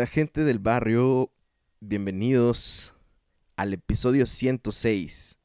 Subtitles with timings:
[0.00, 1.30] La gente del barrio,
[1.80, 2.94] bienvenidos
[3.56, 5.38] al episodio 106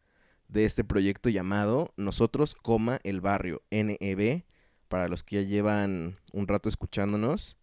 [0.48, 4.45] de este proyecto llamado Nosotros, coma el barrio, NEB.
[4.88, 7.58] Para los que ya llevan un rato escuchándonos,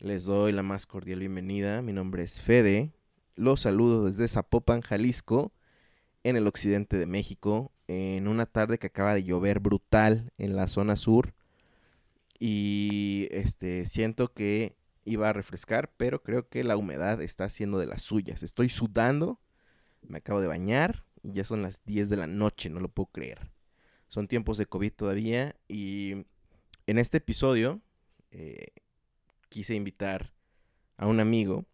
[0.00, 1.80] les doy la más cordial bienvenida.
[1.80, 2.92] Mi nombre es Fede.
[3.34, 5.54] Los saludo desde Zapopan, Jalisco,
[6.24, 10.68] en el occidente de México, en una tarde que acaba de llover brutal en la
[10.68, 11.32] zona sur.
[12.38, 14.77] Y este siento que
[15.08, 18.42] iba a refrescar, pero creo que la humedad está haciendo de las suyas.
[18.42, 19.40] Estoy sudando,
[20.02, 23.06] me acabo de bañar y ya son las 10 de la noche, no lo puedo
[23.06, 23.50] creer.
[24.08, 26.26] Son tiempos de COVID todavía y
[26.86, 27.80] en este episodio
[28.30, 28.68] eh,
[29.48, 30.32] quise invitar
[30.96, 31.66] a un amigo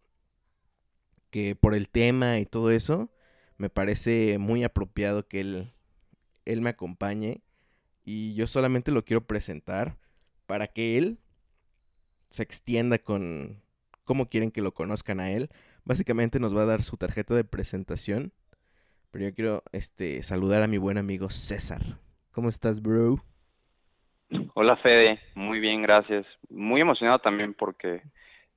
[1.29, 3.11] que por el tema y todo eso
[3.57, 5.73] me parece muy apropiado que él,
[6.45, 7.41] él me acompañe
[8.03, 9.97] y yo solamente lo quiero presentar
[10.45, 11.19] para que él
[12.35, 13.61] se extienda con
[14.03, 15.49] cómo quieren que lo conozcan a él.
[15.85, 18.33] Básicamente nos va a dar su tarjeta de presentación.
[19.09, 21.81] Pero yo quiero este, saludar a mi buen amigo César.
[22.31, 23.23] ¿Cómo estás, bro?
[24.53, 25.21] Hola, Fede.
[25.35, 26.25] Muy bien, gracias.
[26.49, 28.01] Muy emocionado también porque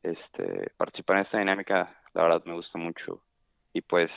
[0.03, 3.23] este, participar en esta dinámica, la verdad, me gusta mucho.
[3.73, 4.11] Y pues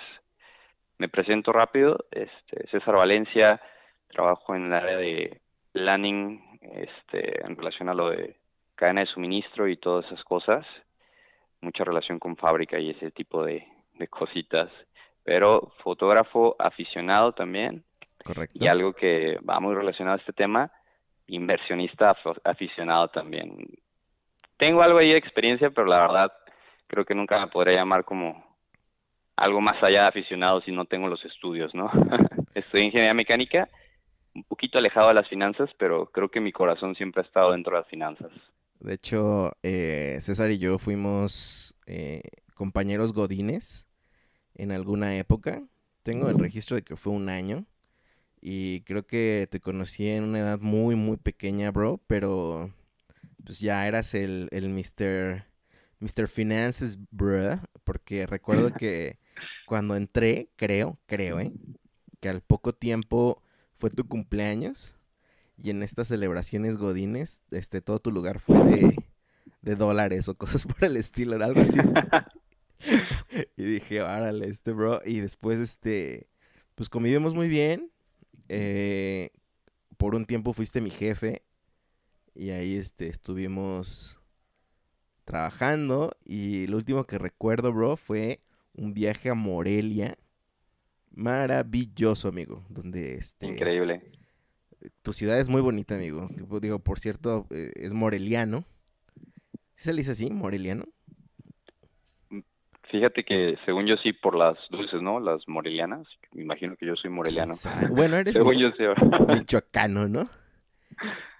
[0.97, 2.03] me presento rápido.
[2.09, 3.61] Este, César Valencia,
[4.07, 5.39] trabajo en el área de
[5.71, 8.40] planning este, en relación a lo de
[8.81, 10.65] cadena de suministro y todas esas cosas,
[11.61, 13.67] mucha relación con fábrica y ese tipo de,
[14.09, 14.71] cositas,
[15.23, 17.83] pero fotógrafo aficionado también.
[18.25, 18.57] Correcto.
[18.59, 20.71] Y algo que va muy relacionado a este tema,
[21.27, 23.67] inversionista aficionado también.
[24.57, 26.33] Tengo algo ahí de experiencia, pero la verdad
[26.87, 28.43] creo que nunca me podría llamar como
[29.35, 31.91] algo más allá de aficionado si no tengo los estudios, ¿no?
[32.55, 33.69] Estoy en ingeniería mecánica,
[34.33, 37.75] un poquito alejado de las finanzas, pero creo que mi corazón siempre ha estado dentro
[37.75, 38.31] de las finanzas.
[38.81, 42.23] De hecho, eh, César y yo fuimos eh,
[42.55, 43.85] compañeros godines
[44.55, 45.63] en alguna época.
[46.01, 47.65] Tengo el registro de que fue un año.
[48.41, 52.01] Y creo que te conocí en una edad muy, muy pequeña, bro.
[52.07, 52.73] Pero
[53.45, 55.45] pues ya eras el, el Mr.
[55.99, 56.27] Mr.
[56.27, 57.59] Finances, bro.
[57.83, 59.19] Porque recuerdo que
[59.67, 61.51] cuando entré, creo, creo, ¿eh?
[62.19, 63.43] Que al poco tiempo
[63.77, 64.95] fue tu cumpleaños
[65.57, 68.95] y en estas celebraciones godines, este, todo tu lugar fue de,
[69.61, 71.79] de dólares o cosas por el estilo, era algo así.
[73.57, 75.01] y dije, árale, este bro.
[75.05, 76.27] Y después, este,
[76.75, 77.91] pues convivimos muy bien.
[78.49, 79.31] Eh,
[79.97, 81.43] por un tiempo fuiste mi jefe.
[82.33, 84.17] Y ahí, este, estuvimos
[85.25, 86.17] trabajando.
[86.25, 88.41] Y lo último que recuerdo, bro, fue
[88.73, 90.17] un viaje a Morelia.
[91.11, 92.65] Maravilloso, amigo.
[92.69, 93.45] Donde, este...
[93.45, 94.20] Increíble
[95.01, 96.29] tu ciudad es muy bonita, amigo.
[96.61, 98.65] Digo, por cierto, eh, es moreliano.
[99.75, 100.85] ¿Sí se le dice así, moreliano?
[102.89, 105.19] Fíjate que según yo sí por las dulces, ¿no?
[105.19, 106.05] Las morelianas.
[106.33, 107.53] Me imagino que yo soy moreliano.
[107.89, 108.37] Bueno, eres
[109.27, 110.29] michoacano, ¿no?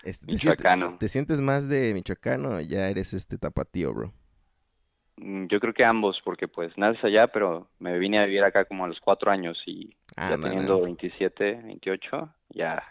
[0.04, 0.98] Este, michoacano.
[0.98, 4.14] ¿te, sientes más de michoacano o ya eres este tapatío, bro?
[5.18, 8.66] Mm, yo creo que ambos, porque pues naces allá, pero me vine a vivir acá
[8.66, 12.82] como a los cuatro años y ah, ya teniendo 27, 28, ya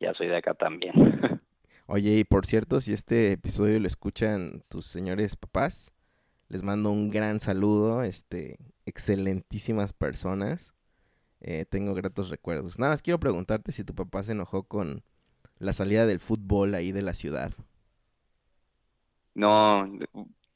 [0.00, 0.92] ya soy de acá también.
[1.86, 5.92] Oye, y por cierto, si este episodio lo escuchan tus señores papás,
[6.48, 10.74] les mando un gran saludo, este, excelentísimas personas.
[11.40, 12.78] Eh, tengo gratos recuerdos.
[12.78, 15.02] Nada más quiero preguntarte si tu papá se enojó con
[15.58, 17.52] la salida del fútbol ahí de la ciudad.
[19.34, 19.86] No,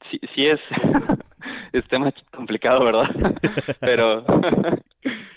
[0.09, 0.59] sí, sí es,
[1.73, 3.09] es tema complicado, ¿verdad?
[3.79, 4.25] Pero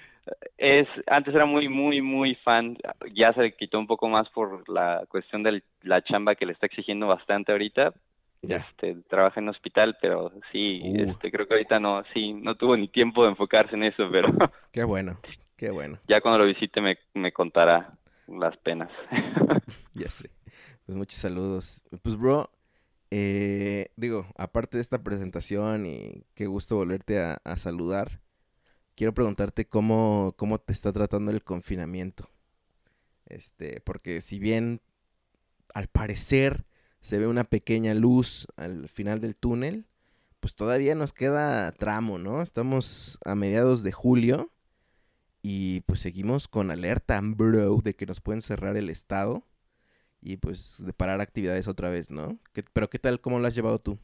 [0.65, 2.79] es, antes era muy, muy, muy fan.
[3.15, 6.67] Ya se quitó un poco más por la cuestión de la chamba que le está
[6.67, 7.93] exigiendo bastante ahorita.
[8.41, 8.57] Ya.
[8.57, 11.11] Este, trabaja en hospital, pero sí, uh.
[11.11, 14.29] este, creo que ahorita no, sí, no tuvo ni tiempo de enfocarse en eso, pero.
[14.73, 15.19] Qué bueno,
[15.57, 15.99] qué bueno.
[16.09, 17.93] Ya cuando lo visite me, me contará
[18.27, 18.91] las penas.
[19.95, 20.31] ya sé.
[20.85, 21.85] Pues muchos saludos.
[22.03, 22.51] Pues, bro,
[23.11, 28.21] eh, digo, aparte de esta presentación y qué gusto volverte a, a saludar
[28.95, 32.31] quiero preguntarte cómo, cómo te está tratando el confinamiento.
[33.27, 34.81] Este, porque si bien
[35.73, 36.65] al parecer
[37.01, 39.87] se ve una pequeña luz al final del túnel,
[40.41, 42.43] pues todavía nos queda tramo, ¿no?
[42.43, 44.51] Estamos a mediados de julio
[45.43, 49.43] y pues seguimos con alerta, bro, de que nos pueden cerrar el estado
[50.21, 52.39] y pues de parar actividades otra vez, ¿no?
[52.73, 53.21] pero ¿qué tal?
[53.21, 53.99] ¿Cómo lo has llevado tú?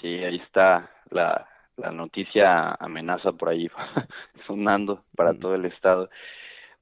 [0.00, 1.48] Sí, ahí está la,
[1.78, 3.68] la noticia amenaza por ahí
[4.46, 6.10] sonando para todo el estado.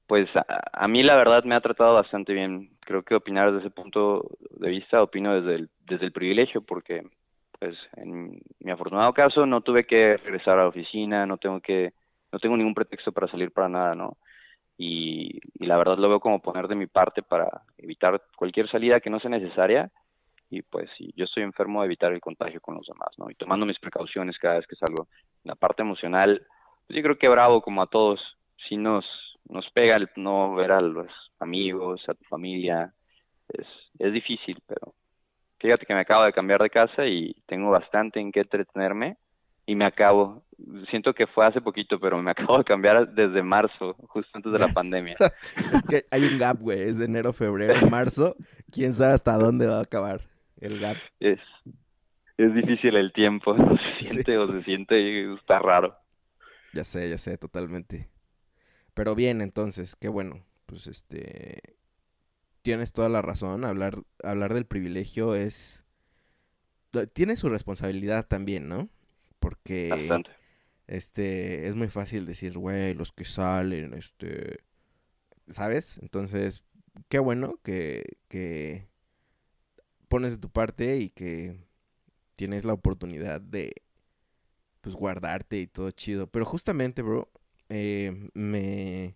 [0.07, 2.71] Pues a, mí la verdad me ha tratado bastante bien.
[2.81, 7.03] Creo que opinar desde ese punto de vista, opino desde el, desde el privilegio, porque
[7.59, 11.93] pues en mi afortunado caso no tuve que regresar a la oficina, no tengo que,
[12.31, 14.17] no tengo ningún pretexto para salir para nada, ¿no?
[14.77, 18.99] Y, y la verdad lo veo como poner de mi parte para evitar cualquier salida
[18.99, 19.91] que no sea necesaria
[20.49, 23.29] y pues si yo estoy enfermo, evitar el contagio con los demás, ¿no?
[23.29, 25.07] Y tomando mis precauciones cada vez que salgo.
[25.43, 26.45] La parte emocional,
[26.87, 28.19] pues yo creo que bravo, como a todos,
[28.67, 29.05] si nos,
[29.49, 32.93] nos pega el no ver a los amigos, a tu familia,
[33.49, 33.67] es,
[33.99, 34.93] es difícil, pero
[35.59, 39.17] fíjate que me acabo de cambiar de casa y tengo bastante en qué entretenerme
[39.65, 40.43] y me acabo,
[40.89, 44.59] siento que fue hace poquito, pero me acabo de cambiar desde marzo, justo antes de
[44.59, 45.17] la pandemia.
[45.73, 48.37] es que hay un gap, güey, es de enero, febrero, marzo,
[48.71, 50.21] quién sabe hasta dónde va a acabar
[50.61, 50.97] el gap.
[51.19, 51.39] Es,
[52.37, 53.55] es difícil el tiempo,
[53.99, 55.95] se siente o se siente, está raro.
[56.73, 58.09] Ya sé, ya sé, totalmente.
[58.93, 60.43] Pero bien, entonces, qué bueno.
[60.65, 61.77] Pues este
[62.61, 65.85] tienes toda la razón, hablar hablar del privilegio es
[67.13, 68.89] tiene su responsabilidad también, ¿no?
[69.39, 70.09] Porque
[70.87, 74.59] este es muy fácil decir, güey, los que salen, este
[75.47, 75.97] ¿sabes?
[76.01, 76.63] Entonces,
[77.07, 78.87] qué bueno que que
[80.07, 81.57] pones de tu parte y que
[82.35, 83.73] tienes la oportunidad de
[84.81, 86.27] pues guardarte y todo chido.
[86.27, 87.29] Pero justamente, bro,
[87.69, 89.15] eh, me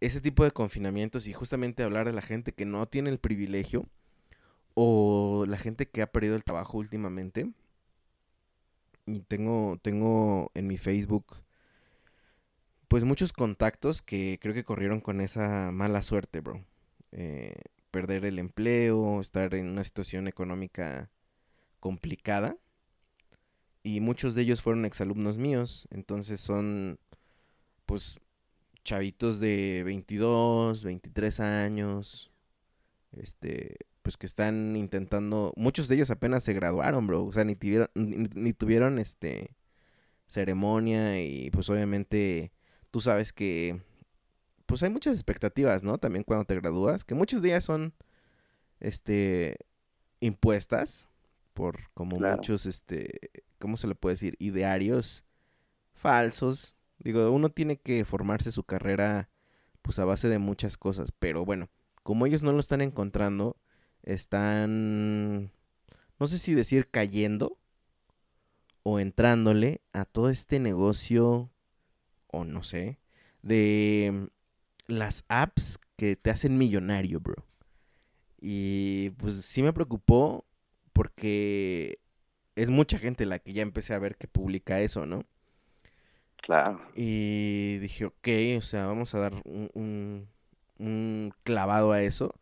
[0.00, 3.86] ese tipo de confinamientos y justamente hablar de la gente que no tiene el privilegio
[4.74, 7.50] o la gente que ha perdido el trabajo últimamente.
[9.06, 11.36] Y tengo, tengo en mi Facebook
[12.90, 16.64] pues muchos contactos que creo que corrieron con esa mala suerte, bro.
[17.12, 17.54] Eh,
[17.90, 21.10] perder el empleo, estar en una situación económica
[21.80, 22.56] complicada.
[23.82, 26.98] Y muchos de ellos fueron exalumnos míos, entonces son
[27.86, 28.18] pues
[28.84, 32.30] chavitos de 22, 23 años,
[33.12, 37.56] este, pues que están intentando, muchos de ellos apenas se graduaron, bro, o sea, ni
[37.56, 39.56] tuvieron, ni tuvieron este
[40.26, 42.52] ceremonia y pues obviamente
[42.90, 43.82] tú sabes que
[44.70, 45.98] pues hay muchas expectativas, ¿no?
[45.98, 47.92] También cuando te gradúas, que muchas de ellas son,
[48.78, 49.56] este,
[50.20, 51.08] impuestas
[51.54, 54.36] por como muchos, este, ¿cómo se le puede decir?
[54.38, 55.24] Idearios
[55.92, 56.76] falsos.
[57.00, 59.28] Digo, uno tiene que formarse su carrera,
[59.82, 61.68] pues a base de muchas cosas, pero bueno,
[62.04, 63.56] como ellos no lo están encontrando,
[64.04, 65.50] están,
[66.20, 67.58] no sé si decir cayendo
[68.84, 71.50] o entrándole a todo este negocio,
[72.28, 73.00] o no sé,
[73.42, 74.30] de
[74.90, 77.44] las apps que te hacen millonario, bro.
[78.40, 80.44] Y pues sí me preocupó
[80.92, 81.98] porque
[82.56, 85.24] es mucha gente la que ya empecé a ver que publica eso, ¿no?
[86.36, 86.80] Claro.
[86.94, 88.28] Y dije, ok,
[88.58, 90.28] o sea, vamos a dar un,
[90.78, 92.34] un, clavado a eso.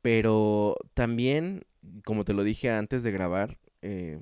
[0.00, 1.64] Pero también,
[2.04, 4.20] como te lo dije antes de grabar, eh,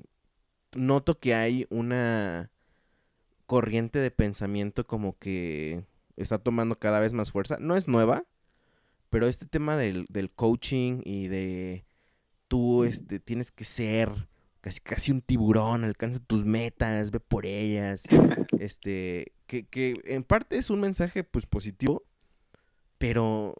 [0.75, 2.51] noto que hay una
[3.45, 5.83] corriente de pensamiento como que
[6.17, 7.57] está tomando cada vez más fuerza.
[7.59, 8.23] No es nueva,
[9.09, 11.85] pero este tema del, coaching y de
[12.47, 14.29] tú este, tienes que ser
[14.61, 18.03] casi, casi un tiburón, alcanza tus metas, ve por ellas.
[18.59, 22.03] Este, que, que en parte es un mensaje pues positivo,
[22.99, 23.55] pero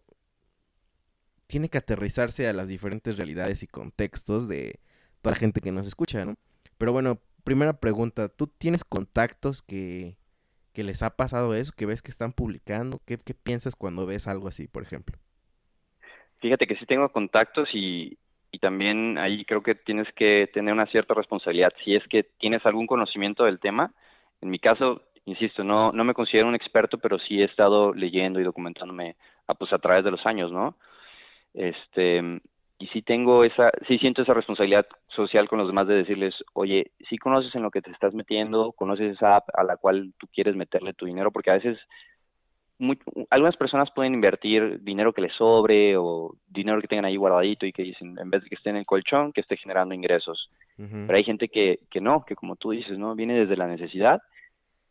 [1.47, 4.79] tiene que aterrizarse a las diferentes realidades y contextos de
[5.23, 6.37] toda la gente que nos escucha, ¿no?
[6.77, 10.17] Pero bueno, primera pregunta, ¿tú tienes contactos que
[10.73, 12.99] que les ha pasado eso, que ves que están publicando?
[13.05, 15.17] ¿Qué, piensas cuando ves algo así, por ejemplo?
[16.39, 18.17] Fíjate que sí tengo contactos y,
[18.51, 21.73] y también ahí creo que tienes que tener una cierta responsabilidad.
[21.83, 23.93] Si es que tienes algún conocimiento del tema,
[24.41, 28.39] en mi caso insisto, no, no me considero un experto, pero sí he estado leyendo
[28.39, 29.15] y documentándome
[29.47, 30.75] a, pues, a través de los años, ¿no?
[31.53, 32.41] Este,
[32.81, 36.89] y sí tengo esa, sí siento esa responsabilidad social con los demás de decirles, oye,
[37.07, 40.27] sí conoces en lo que te estás metiendo, conoces esa app a la cual tú
[40.33, 41.77] quieres meterle tu dinero, porque a veces
[43.29, 47.71] algunas personas pueden invertir dinero que les sobre o dinero que tengan ahí guardadito y
[47.71, 50.49] que dicen, en vez de que esté en el colchón, que esté generando ingresos.
[50.75, 53.13] Pero hay gente que, que no, que como tú dices, ¿no?
[53.13, 54.23] Viene desde la necesidad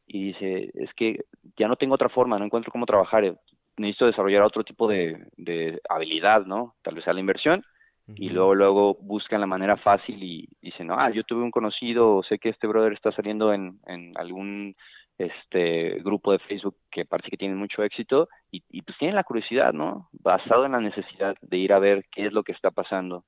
[0.06, 1.24] y dice, es que
[1.58, 3.34] ya no tengo otra forma, no encuentro cómo trabajar,
[3.76, 6.76] necesito desarrollar otro tipo de, de habilidad, ¿no?
[6.82, 7.64] Tal vez a la inversión
[8.16, 12.38] y luego luego buscan la manera fácil y dicen, ah, yo tuve un conocido, sé
[12.38, 14.74] que este brother está saliendo en, en algún
[15.18, 19.24] este grupo de Facebook que parece que tiene mucho éxito y, y pues tienen la
[19.24, 20.08] curiosidad, ¿no?
[20.12, 23.24] Basado en la necesidad de ir a ver qué es lo que está pasando.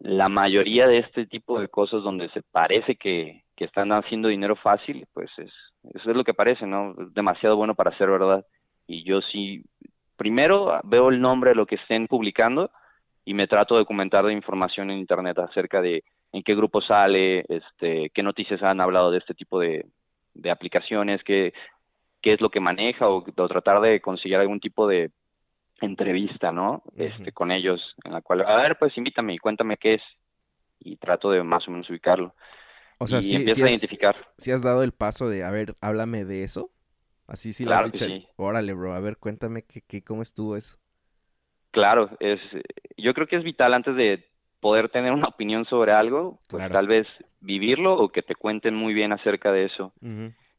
[0.00, 4.54] La mayoría de este tipo de cosas donde se parece que, que están haciendo dinero
[4.56, 5.50] fácil, pues es,
[5.94, 6.92] eso es lo que parece, ¿no?
[6.92, 8.44] Es demasiado bueno para ser verdad.
[8.86, 9.64] Y yo sí,
[10.16, 12.70] primero veo el nombre de lo que estén publicando
[13.28, 17.44] y me trato de documentar de información en internet acerca de en qué grupo sale,
[17.50, 19.84] este, qué noticias han hablado de este tipo de,
[20.32, 21.52] de aplicaciones, qué,
[22.22, 25.10] qué es lo que maneja o, tratar de conseguir algún tipo de
[25.82, 26.82] entrevista, ¿no?
[26.96, 30.02] Este, con ellos, en la cual, a ver, pues invítame y cuéntame qué es
[30.80, 32.34] y trato de más o menos ubicarlo.
[32.96, 34.16] O sea, sí, empieza a identificar.
[34.38, 36.70] Si has dado el paso de, a ver, háblame de eso.
[37.26, 38.06] Así sí claro has dicho.
[38.36, 40.78] Órale, bro, a ver, cuéntame qué, qué, cómo estuvo eso.
[41.78, 42.40] Claro, es,
[42.96, 44.24] yo creo que es vital antes de
[44.58, 47.06] poder tener una opinión sobre algo, pues tal vez
[47.40, 49.92] vivirlo o que te cuenten muy bien acerca de eso.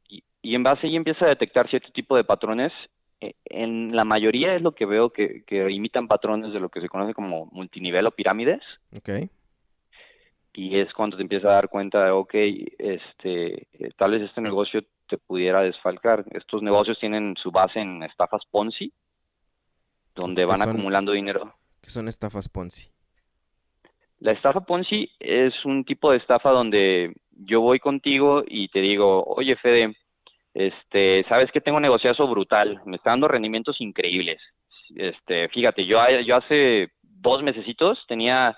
[0.08, 2.72] y, y, en base ahí empieza a detectar cierto tipo de patrones.
[3.20, 6.80] E, en la mayoría es lo que veo que, que imitan patrones de lo que
[6.80, 8.62] se conoce como multinivel o pirámides.
[8.98, 9.30] Okay.
[10.54, 14.40] Y es cuando te empiezas a dar cuenta de, ok, este, eh, tal vez este
[14.40, 16.24] negocio te pudiera desfalcar.
[16.32, 18.94] Estos negocios tienen su base en estafas Ponzi,
[20.16, 21.54] donde van acumulando dinero.
[21.82, 22.90] ¿Qué son estafas Ponzi?
[24.20, 29.24] La estafa Ponzi es un tipo de estafa donde yo voy contigo y te digo,
[29.24, 29.96] oye Fede,
[30.54, 34.42] este, sabes que tengo un negociazo brutal, me está dando rendimientos increíbles.
[34.96, 38.58] Este, fíjate, yo, yo hace dos mesecitos tenía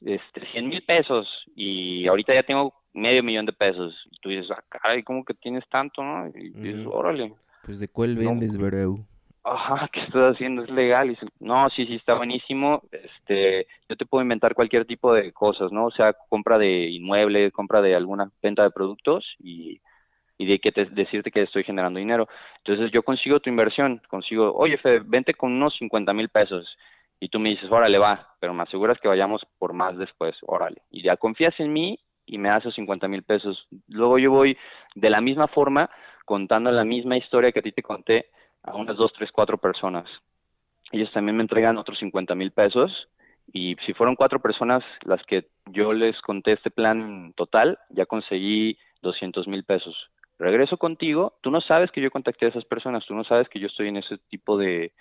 [0.00, 3.94] este, 100 mil pesos y ahorita ya tengo medio millón de pesos.
[4.10, 6.28] Y tú dices, ah, caray, ¿cómo que tienes tanto, no?
[6.28, 7.34] Y dices, órale.
[7.64, 8.98] Pues de cuál vendes, bro
[9.44, 10.62] ajá, ¿qué estás haciendo?
[10.62, 11.10] Es legal.
[11.10, 12.82] Y no, sí, sí, está buenísimo.
[12.90, 15.86] Este, yo te puedo inventar cualquier tipo de cosas, ¿no?
[15.86, 19.80] O sea, compra de inmuebles, compra de alguna venta de productos y,
[20.38, 22.28] y de que te, decirte que estoy generando dinero.
[22.58, 26.76] Entonces yo consigo tu inversión, consigo, oye, Fede, vente con unos 50 mil pesos.
[27.20, 30.82] Y tú me dices, órale, va, pero me aseguras que vayamos por más después, órale.
[30.90, 33.68] Y ya confías en mí y me das esos 50 mil pesos.
[33.88, 34.56] Luego yo voy
[34.96, 35.88] de la misma forma
[36.24, 38.26] contando la misma historia que a ti te conté
[38.62, 40.08] a unas dos, tres, cuatro personas.
[40.90, 43.08] Ellos también me entregan otros 50 mil pesos
[43.52, 48.78] y si fueron cuatro personas las que yo les conté este plan total, ya conseguí
[49.02, 49.96] 200 mil pesos.
[50.38, 53.58] Regreso contigo, tú no sabes que yo contacté a esas personas, tú no sabes que
[53.58, 54.92] yo estoy en ese tipo de,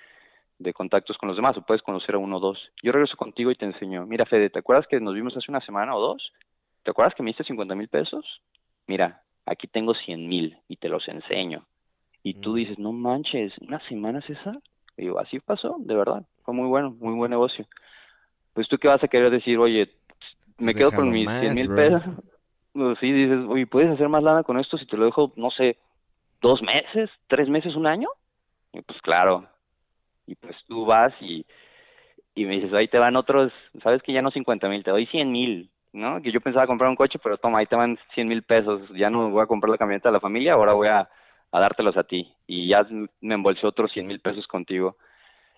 [0.59, 2.59] de contactos con los demás, o puedes conocer a uno o dos.
[2.83, 5.61] Yo regreso contigo y te enseño, mira Fede, ¿te acuerdas que nos vimos hace una
[5.61, 6.31] semana o dos?
[6.83, 8.25] ¿Te acuerdas que me diste 50 mil pesos?
[8.87, 11.65] Mira, aquí tengo 100 mil y te los enseño
[12.23, 14.57] y tú dices, no manches, ¿una semana es esa?
[14.97, 17.65] Y digo, así pasó, de verdad, fue muy bueno, muy buen negocio.
[18.53, 19.89] Pues tú qué vas a querer decir, oye,
[20.57, 22.01] me quedo con mis 100 mil pesos.
[22.73, 25.51] Pues sí, dices, oye, ¿puedes hacer más lana con esto si te lo dejo, no
[25.51, 25.75] sé,
[26.41, 28.07] dos meses, tres meses, un año?
[28.71, 29.45] Y pues claro,
[30.25, 31.45] y pues tú vas y,
[32.33, 33.51] y me dices, ahí te van otros,
[33.83, 36.21] sabes que ya no 50 mil, te doy 100 mil, ¿no?
[36.21, 39.09] Que yo pensaba comprar un coche, pero toma, ahí te van 100 mil pesos, ya
[39.09, 41.09] no voy a comprar la camioneta de la familia, ahora voy a
[41.51, 42.85] a dártelos a ti y ya
[43.19, 44.97] me embolsé otros 100 mil pesos contigo.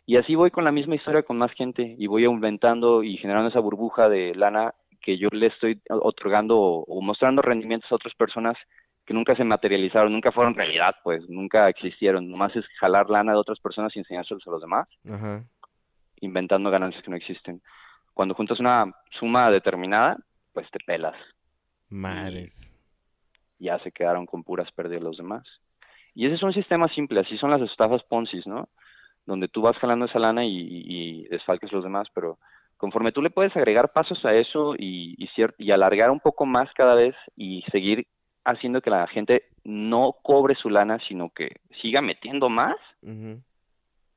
[0.06, 3.50] Y así voy con la misma historia con más gente y voy aumentando y generando
[3.50, 8.58] esa burbuja de lana que yo le estoy otorgando o, mostrando rendimientos a otras personas
[9.06, 12.30] que nunca se materializaron, nunca fueron realidad, pues nunca existieron.
[12.30, 14.88] Nomás es jalar lana de otras personas y enseñárselos a los demás,
[16.22, 17.62] inventando ganancias que no existen.
[18.14, 20.18] Cuando juntas una suma determinada,
[20.54, 21.16] pues te pelas.
[21.90, 22.74] Madres.
[23.60, 25.44] ya se quedaron con puras pérdidas los demás.
[26.16, 28.70] Y ese es un sistema simple, así son las estafas Ponzi, ¿no?
[29.26, 32.38] Donde tú vas jalando esa lana y, y desfalques los demás, pero
[32.78, 36.72] conforme tú le puedes agregar pasos a eso y, y, y alargar un poco más
[36.74, 38.06] cada vez y seguir
[38.44, 42.76] haciendo que la gente no cobre su lana, sino que siga metiendo más,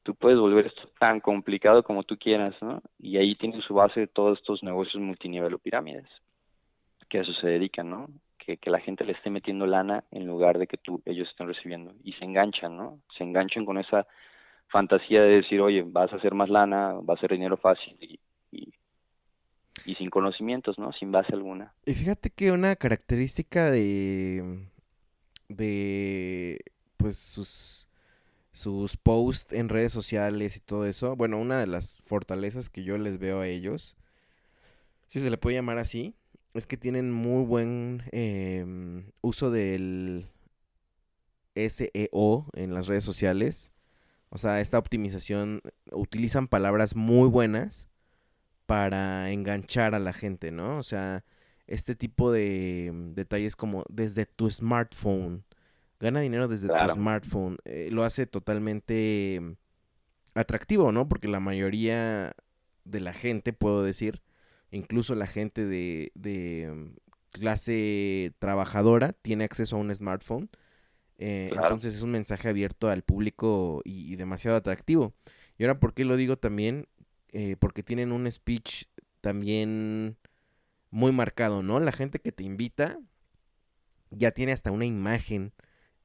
[0.02, 2.82] tú puedes volver esto tan complicado como tú quieras, ¿no?
[2.98, 6.08] Y ahí tiene su base todos estos negocios multinivel o pirámides,
[7.08, 8.08] que a eso se dedican, ¿no?
[8.46, 11.94] Que, la gente le esté metiendo lana en lugar de que tú, ellos estén recibiendo.
[12.04, 13.00] Y se enganchan, ¿no?
[13.16, 14.06] Se enganchan con esa
[14.68, 18.20] fantasía de decir, oye, vas a hacer más lana, va a ser dinero fácil y,
[19.84, 20.92] y sin conocimientos, ¿no?
[20.92, 21.72] Sin base alguna.
[21.84, 24.66] Y fíjate que una característica de,
[25.48, 26.60] de,
[26.96, 27.88] pues, sus
[28.56, 31.14] sus posts en redes sociales y todo eso.
[31.14, 33.98] Bueno, una de las fortalezas que yo les veo a ellos,
[35.08, 36.14] si se le puede llamar así,
[36.58, 40.26] es que tienen muy buen em, uso del
[41.54, 43.72] SEO en las redes sociales.
[44.28, 47.88] O sea, esta optimización, utilizan palabras muy buenas
[48.66, 50.78] para enganchar a la gente, ¿no?
[50.78, 51.24] O sea,
[51.66, 55.44] este tipo de detalles como desde tu smartphone,
[56.00, 59.52] gana dinero desde tu smartphone, eh, lo hace totalmente mm,
[60.34, 61.08] atractivo, ¿no?
[61.08, 62.34] Porque la mayoría
[62.84, 64.22] de la gente, puedo decir,
[64.76, 66.96] incluso la gente de, de mm,
[67.30, 70.48] clase trabajadora, tiene acceso a un smartphone.
[71.18, 75.14] Eh, entonces es un mensaje abierto al público y, demasiado atractivo.
[75.58, 76.88] Y ahora, ¿por qué lo digo también?
[77.32, 78.84] Eh, porque tienen un speech
[79.20, 80.16] también
[80.90, 81.80] muy marcado, ¿no?
[81.80, 82.98] La gente que te invita
[84.10, 85.52] ya tiene hasta una imagen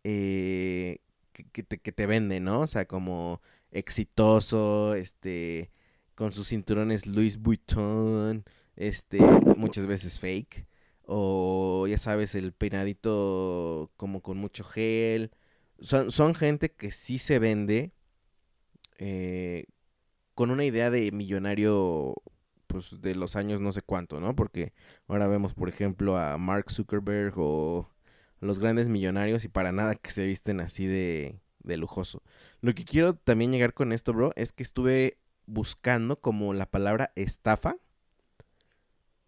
[0.03, 0.99] eh,
[1.33, 2.61] que, te, que te vende, ¿no?
[2.61, 5.71] O sea, como exitoso, este,
[6.15, 8.43] con sus cinturones Louis Vuitton,
[8.75, 9.19] este,
[9.57, 10.65] muchas veces fake,
[11.05, 15.31] o ya sabes, el peinadito como con mucho gel.
[15.79, 17.91] Son, son gente que sí se vende
[18.97, 19.65] eh,
[20.35, 22.15] con una idea de millonario
[22.67, 24.35] pues de los años no sé cuánto, ¿no?
[24.35, 24.73] Porque
[25.07, 27.89] ahora vemos, por ejemplo, a Mark Zuckerberg o
[28.39, 32.23] los grandes millonarios y para nada que se visten así de, de lujoso.
[32.61, 37.11] Lo que quiero también llegar con esto, bro, es que estuve buscando como la palabra
[37.15, 37.75] estafa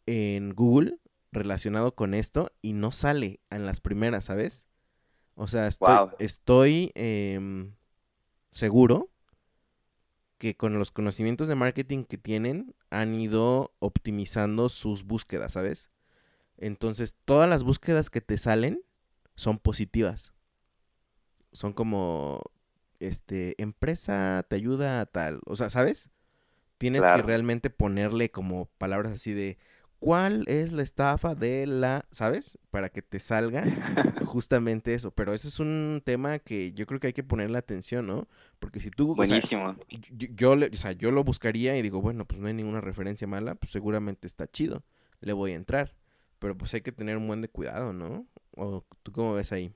[0.05, 0.97] en Google
[1.31, 4.67] relacionado con esto y no sale en las primeras, ¿sabes?
[5.35, 7.73] O sea, estoy, estoy em,
[8.51, 9.09] seguro
[10.37, 15.89] que con los conocimientos de marketing que tienen han ido optimizando sus búsquedas, ¿sabes?
[16.57, 18.83] Entonces, todas las búsquedas que te salen
[19.35, 20.33] son positivas.
[21.51, 22.41] Son como,
[22.99, 25.41] este, empresa te ayuda a tal.
[25.45, 26.11] O sea, ¿sabes?
[26.77, 29.57] Tienes que realmente ponerle como palabras así de,
[30.03, 32.59] ¿cuál es la estafa de la, ¿sabes?
[32.71, 33.63] Para que te salga
[34.25, 35.11] justamente eso.
[35.11, 38.27] Pero ese es un tema que yo creo que hay que ponerle atención, ¿no?
[38.59, 39.15] Porque si tú...
[39.15, 39.77] Buenísimo.
[39.89, 43.27] yo, yo, o sea, yo lo buscaría y digo, bueno, pues no hay ninguna referencia
[43.27, 44.83] mala, pues seguramente está chido.
[45.21, 45.93] Le voy a entrar.
[46.39, 48.25] Pero pues hay que tener un buen de cuidado, ¿no?
[48.51, 49.71] ¿O tú cómo ves ahí?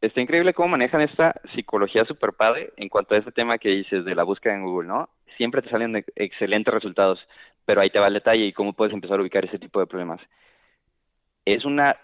[0.00, 4.04] Está increíble cómo manejan esta psicología super padre en cuanto a este tema que dices
[4.04, 5.08] de la búsqueda en Google, ¿no?
[5.36, 7.18] Siempre te salen excelentes resultados,
[7.68, 9.86] pero ahí te va el detalle y cómo puedes empezar a ubicar ese tipo de
[9.86, 10.22] problemas.
[11.44, 11.98] Es una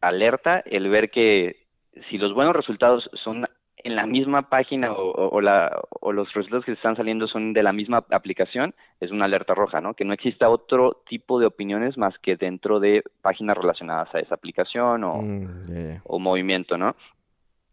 [0.00, 1.66] alerta el ver que
[2.08, 3.44] si los buenos resultados son
[3.76, 7.72] en la misma página o, la, o los resultados que están saliendo son de la
[7.72, 9.94] misma aplicación, es una alerta roja, ¿no?
[9.94, 14.36] Que no exista otro tipo de opiniones más que dentro de páginas relacionadas a esa
[14.36, 16.94] aplicación o, mm, o movimiento, ¿no?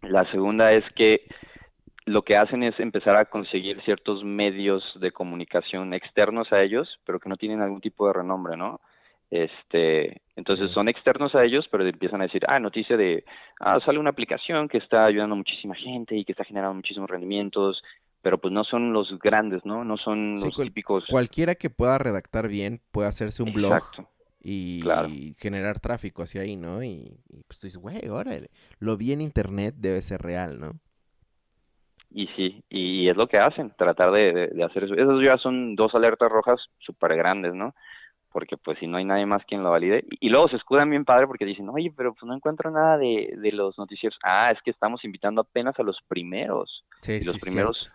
[0.02, 1.28] La segunda es que
[2.06, 7.20] lo que hacen es empezar a conseguir ciertos medios de comunicación externos a ellos, pero
[7.20, 8.82] que no tienen algún tipo de renombre, ¿no?
[9.30, 13.24] Este, entonces son externos a ellos, pero empiezan a decir, ah, noticia de,
[13.62, 17.10] ah, sale una aplicación que está ayudando a muchísima gente y que está generando muchísimos
[17.10, 17.82] rendimientos,
[18.22, 19.86] pero pues no son los grandes, ¿no?
[19.86, 21.06] No son los típicos.
[21.10, 23.82] Cualquiera que pueda redactar bien puede hacerse un blog
[24.44, 24.84] y,
[25.40, 26.84] generar tráfico hacia ahí, ¿no?
[26.84, 30.74] Y, pues tú dices, güey, órale, lo vi en internet, debe ser real, ¿no?
[32.14, 34.96] Y sí, y es lo que hacen, tratar de, de hacer eso.
[34.96, 37.74] Esas ya son dos alertas rojas súper grandes, ¿no?
[38.32, 40.06] porque pues si no hay nadie más quien lo valide.
[40.10, 43.34] Y, luego se escudan bien padre porque dicen, oye, pero pues no encuentro nada de,
[43.38, 44.18] de los noticieros.
[44.24, 46.86] Ah, es que estamos invitando apenas a los primeros.
[47.02, 47.94] Sí, y los primeros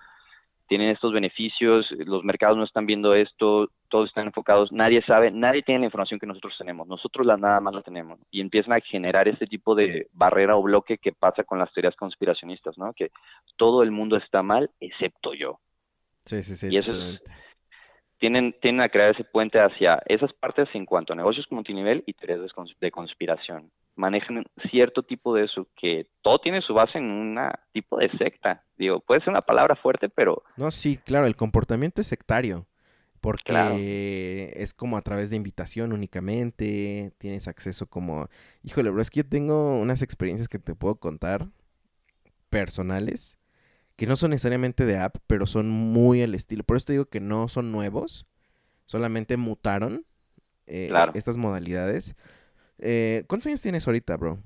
[0.68, 5.62] tienen estos beneficios, los mercados no están viendo esto, todos están enfocados, nadie sabe, nadie
[5.62, 8.18] tiene la información que nosotros tenemos, nosotros la nada más la tenemos.
[8.31, 11.96] Y empiezan a generar este tipo de barrera o bloque que pasa con las teorías
[11.96, 12.92] conspiracionistas, ¿no?
[12.92, 13.11] Que
[13.57, 15.61] todo el mundo está mal excepto yo.
[16.24, 16.68] Sí, sí, sí.
[16.70, 17.20] Y eso es
[18.18, 22.14] tienen, tienen a crear ese puente hacia esas partes en cuanto a negocios multinivel y
[22.14, 22.50] teorías
[22.81, 23.70] de conspiración.
[23.96, 27.38] Manejan cierto tipo de eso, que todo tiene su base en un
[27.72, 28.62] tipo de secta.
[28.76, 30.42] Digo, puede ser una palabra fuerte, pero...
[30.56, 32.66] No, sí, claro, el comportamiento es sectario.
[33.20, 38.28] Porque es como a través de invitación únicamente, tienes acceso como...
[38.62, 41.46] Híjole, bro, es que yo tengo unas experiencias que te puedo contar
[42.50, 43.38] personales
[43.96, 46.62] que no son necesariamente de app, pero son muy al estilo.
[46.64, 48.26] Por eso te digo que no son nuevos,
[48.85, 50.04] solamente mutaron
[50.66, 52.14] eh, estas modalidades.
[52.78, 54.38] Eh, ¿Cuántos años tienes ahorita, bro?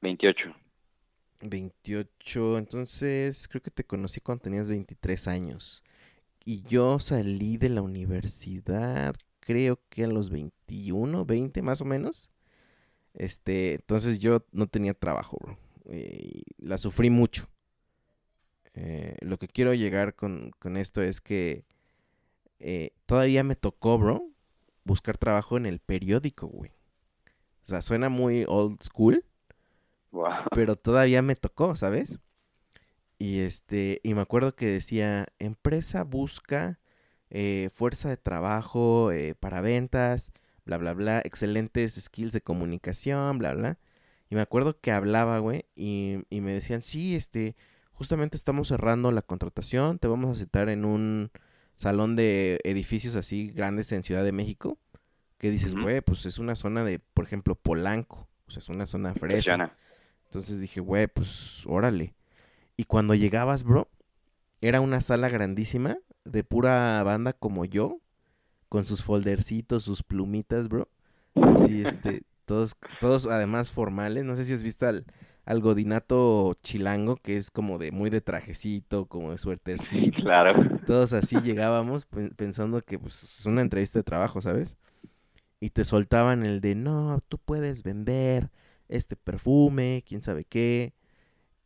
[0.00, 0.54] 28.
[1.42, 5.82] 28, entonces creo que te conocí cuando tenías 23 años.
[6.44, 12.30] Y yo salí de la universidad, creo que a los 21, 20 más o menos.
[13.14, 15.58] Este, entonces yo no tenía trabajo, bro.
[15.92, 17.48] Y la sufrí mucho.
[18.74, 21.64] Eh, lo que quiero llegar con, con esto es que
[22.58, 24.30] eh, todavía me tocó, bro,
[24.84, 26.72] buscar trabajo en el periódico, güey.
[27.64, 29.24] O sea, suena muy old school,
[30.54, 32.18] pero todavía me tocó, ¿sabes?
[33.18, 36.80] Y este, y me acuerdo que decía, empresa busca
[37.30, 40.32] eh, fuerza de trabajo eh, para ventas,
[40.66, 43.78] bla, bla, bla, excelentes skills de comunicación, bla, bla.
[44.28, 47.54] Y me acuerdo que hablaba, güey, y, y me decían, sí, este,
[47.92, 51.30] justamente estamos cerrando la contratación, te vamos a citar en un
[51.76, 54.78] salón de edificios así grandes en Ciudad de México,
[55.42, 58.86] que dices, güey, pues es una zona de, por ejemplo, Polanco, o sea, es una
[58.86, 59.76] zona fresa.
[60.26, 62.14] Entonces dije, güey, pues órale.
[62.76, 63.90] Y cuando llegabas, bro,
[64.60, 67.98] era una sala grandísima de pura banda como yo,
[68.68, 70.88] con sus foldercitos, sus plumitas, bro.
[71.34, 74.24] Así, este, todos, todos además formales.
[74.24, 75.06] No sé si has visto al,
[75.44, 80.22] al godinato chilango, que es como de muy de trajecito, como de suertercito.
[80.22, 80.78] Claro.
[80.86, 84.78] Todos así llegábamos pensando que pues es una entrevista de trabajo, ¿sabes?
[85.62, 88.50] Y te soltaban el de, no, tú puedes vender
[88.88, 90.92] este perfume, quién sabe qué.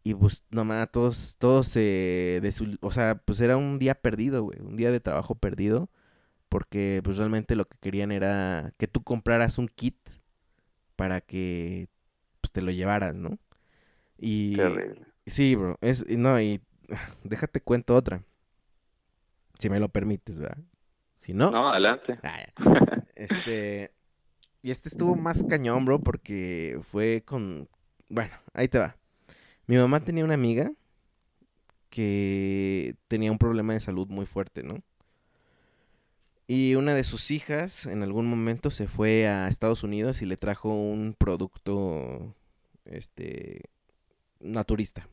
[0.04, 2.42] Y pues nomás todos, todos se...
[2.82, 5.88] o sea, pues era un día perdido, güey, un día de trabajo perdido.
[6.50, 9.96] Porque pues realmente lo que querían era que tú compraras un kit
[10.94, 11.88] para que
[12.42, 13.38] pues, te lo llevaras, ¿no?
[14.18, 14.58] Y
[15.24, 16.60] sí, bro, es no y
[17.24, 18.22] déjate cuento otra.
[19.58, 20.62] Si me lo permites, ¿verdad?
[21.14, 22.18] Si no, no, adelante.
[22.22, 22.44] Ah,
[23.16, 23.92] este
[24.62, 27.68] y este estuvo más cañón, bro, porque fue con
[28.08, 28.96] bueno, ahí te va.
[29.66, 30.72] Mi mamá tenía una amiga
[31.90, 34.82] que tenía un problema de salud muy fuerte, ¿no?
[36.48, 40.36] Y una de sus hijas en algún momento se fue a Estados Unidos y le
[40.36, 42.34] trajo un producto
[42.84, 43.62] este
[44.38, 45.08] naturista.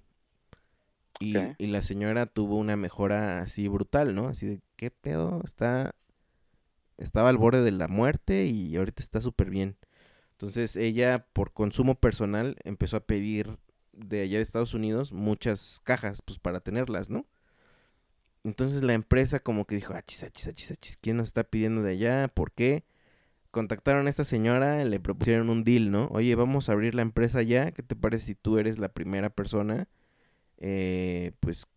[1.20, 4.28] Y, y, la señora tuvo una mejora así brutal, ¿no?
[4.28, 5.42] Así de, ¿qué pedo?
[5.46, 5.96] Está,
[6.98, 9.78] estaba al borde de la muerte y ahorita está súper bien.
[10.32, 13.58] Entonces ella, por consumo personal, empezó a pedir
[13.94, 17.26] de allá de Estados Unidos muchas cajas, pues para tenerlas, ¿no?
[18.44, 21.92] Entonces la empresa como que dijo, achis, achis, achis, achis, ¿quién nos está pidiendo de
[21.92, 22.28] allá?
[22.28, 22.84] ¿Por qué?
[23.54, 26.08] contactaron a esta señora, le propusieron un deal, ¿no?
[26.08, 29.30] Oye, vamos a abrir la empresa ya, ¿qué te parece si tú eres la primera
[29.30, 29.88] persona,
[30.58, 31.68] eh, pues,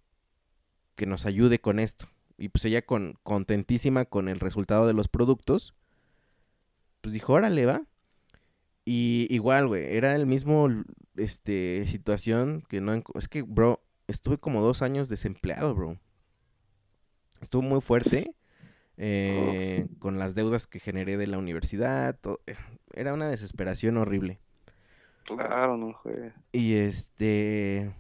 [0.95, 2.09] que nos ayude con esto?
[2.39, 5.75] Y pues ella con, contentísima con el resultado de los productos,
[7.01, 7.83] pues dijo, órale, va.
[8.85, 10.69] Y igual, güey, era el mismo,
[11.17, 13.03] este, situación que no...
[13.15, 15.99] Es que, bro, estuve como dos años desempleado, bro.
[17.41, 18.35] Estuvo muy fuerte
[18.97, 22.19] eh, con las deudas que generé de la universidad.
[22.47, 22.55] Eh,
[22.95, 24.41] era una desesperación horrible.
[25.25, 25.95] Claro, no
[26.53, 27.93] Y este.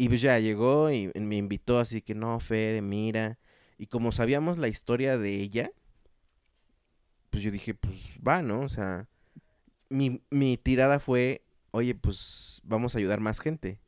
[0.00, 3.36] Y pues ya llegó y me invitó, así que no, Fede, mira.
[3.78, 5.72] Y como sabíamos la historia de ella,
[7.30, 8.60] pues yo dije, pues va, ¿no?
[8.60, 9.08] O sea,
[9.88, 13.80] mi, mi tirada fue, oye, pues vamos a ayudar más gente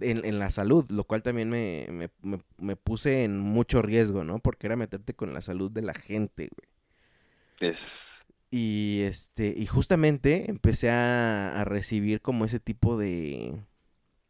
[0.00, 4.40] en, la salud, lo cual también me, me, me, puse en mucho riesgo, ¿no?
[4.40, 7.70] Porque era meterte con la salud de la gente, güey.
[7.72, 7.78] Es...
[8.50, 13.56] Y este, y justamente empecé a, a recibir como ese tipo de,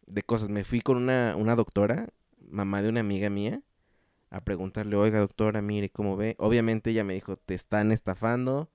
[0.06, 0.48] de cosas.
[0.48, 3.62] Me fui con una, una doctora, mamá de una amiga mía,
[4.30, 6.36] a preguntarle, oiga doctora, mire cómo ve.
[6.38, 8.70] Obviamente ella me dijo, te están estafando.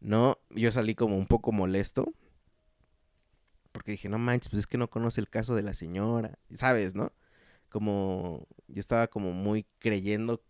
[0.00, 2.12] No, yo salí como un poco molesto
[3.74, 6.94] porque dije, no manches, pues es que no conoce el caso de la señora, ¿sabes,
[6.94, 7.12] no?
[7.68, 10.44] Como yo estaba como muy creyendo,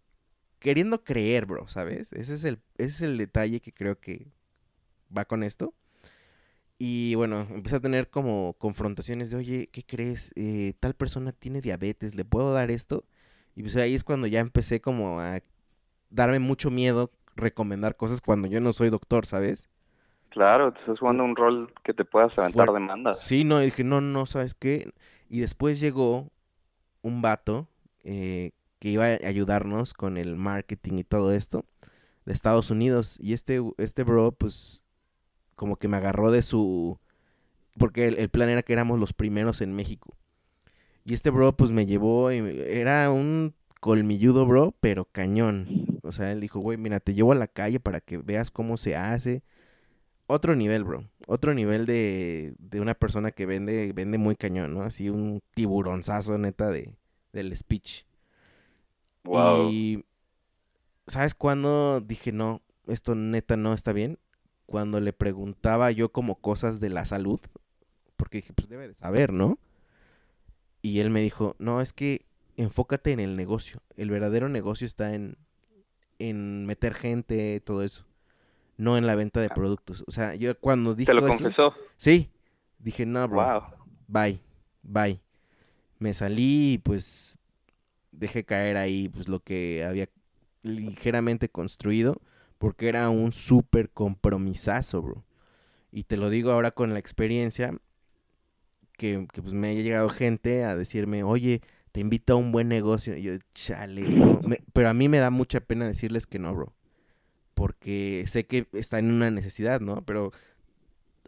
[0.58, 2.12] queriendo creer, bro, ¿sabes?
[2.12, 4.30] Ese es el, ese es el detalle que creo que
[5.16, 5.72] va con esto.
[6.78, 10.32] Y bueno, empecé a tener como confrontaciones de, oye, ¿qué crees?
[10.36, 13.04] Eh, tal persona tiene diabetes, ¿le puedo dar esto?
[13.54, 15.40] Y pues ahí es cuando ya empecé como a
[16.10, 19.68] darme mucho miedo recomendar cosas cuando yo no soy doctor, ¿sabes?
[20.30, 23.20] Claro, te estás jugando un rol que te puedas aventar demandas.
[23.20, 24.92] Sí, no, dije, no, no, ¿sabes qué?
[25.28, 26.28] Y después llegó
[27.02, 27.68] un vato
[28.02, 31.64] eh, que iba a ayudarnos con el marketing y todo esto
[32.24, 33.16] de Estados Unidos.
[33.20, 34.80] Y este, este bro, pues,
[35.54, 36.98] como que me agarró de su...
[37.78, 40.14] Porque el, plan era que éramos los primeros en México.
[41.04, 45.98] Y este bro, pues, me llevó y era un colmilludo, bro, pero cañón.
[46.02, 48.76] O sea, él dijo, güey, mira, te llevo a la calle para que veas cómo
[48.76, 49.42] se hace
[50.26, 51.04] otro nivel, bro.
[51.26, 54.82] Otro nivel de, de una persona que vende, vende muy cañón, ¿no?
[54.82, 56.94] Así un tiburonzazo, neta, de,
[57.32, 58.04] del speech.
[59.24, 59.70] Wow.
[59.70, 60.04] Y,
[61.06, 64.18] ¿sabes cuándo dije, no, esto neta no está bien?
[64.66, 67.40] Cuando le preguntaba yo como cosas de la salud,
[68.16, 69.58] porque dije, pues debe de saber, ¿no?
[70.82, 72.24] Y él me dijo, no, es que
[72.56, 73.80] enfócate en el negocio.
[73.96, 75.36] El verdadero negocio está en,
[76.18, 78.04] en meter gente, todo eso.
[78.76, 80.04] No en la venta de productos.
[80.06, 81.12] O sea, yo cuando dije...
[81.12, 81.74] ¿Te lo así- confesó?
[81.96, 82.30] Sí.
[82.78, 83.42] Dije, no, bro.
[83.42, 83.62] Wow.
[84.08, 84.40] Bye.
[84.82, 85.20] Bye.
[85.98, 87.38] Me salí y pues
[88.12, 90.08] dejé caer ahí pues lo que había
[90.62, 92.20] ligeramente construido
[92.64, 95.22] porque era un súper compromisazo, bro.
[95.92, 97.74] Y te lo digo ahora con la experiencia
[98.96, 101.60] que, que, pues me ha llegado gente a decirme, oye,
[101.92, 103.18] te invito a un buen negocio.
[103.18, 104.14] Y yo, chale.
[104.40, 106.72] Me- pero a mí me da mucha pena decirles que no, bro.
[107.52, 110.02] Porque sé que está en una necesidad, ¿no?
[110.06, 110.32] Pero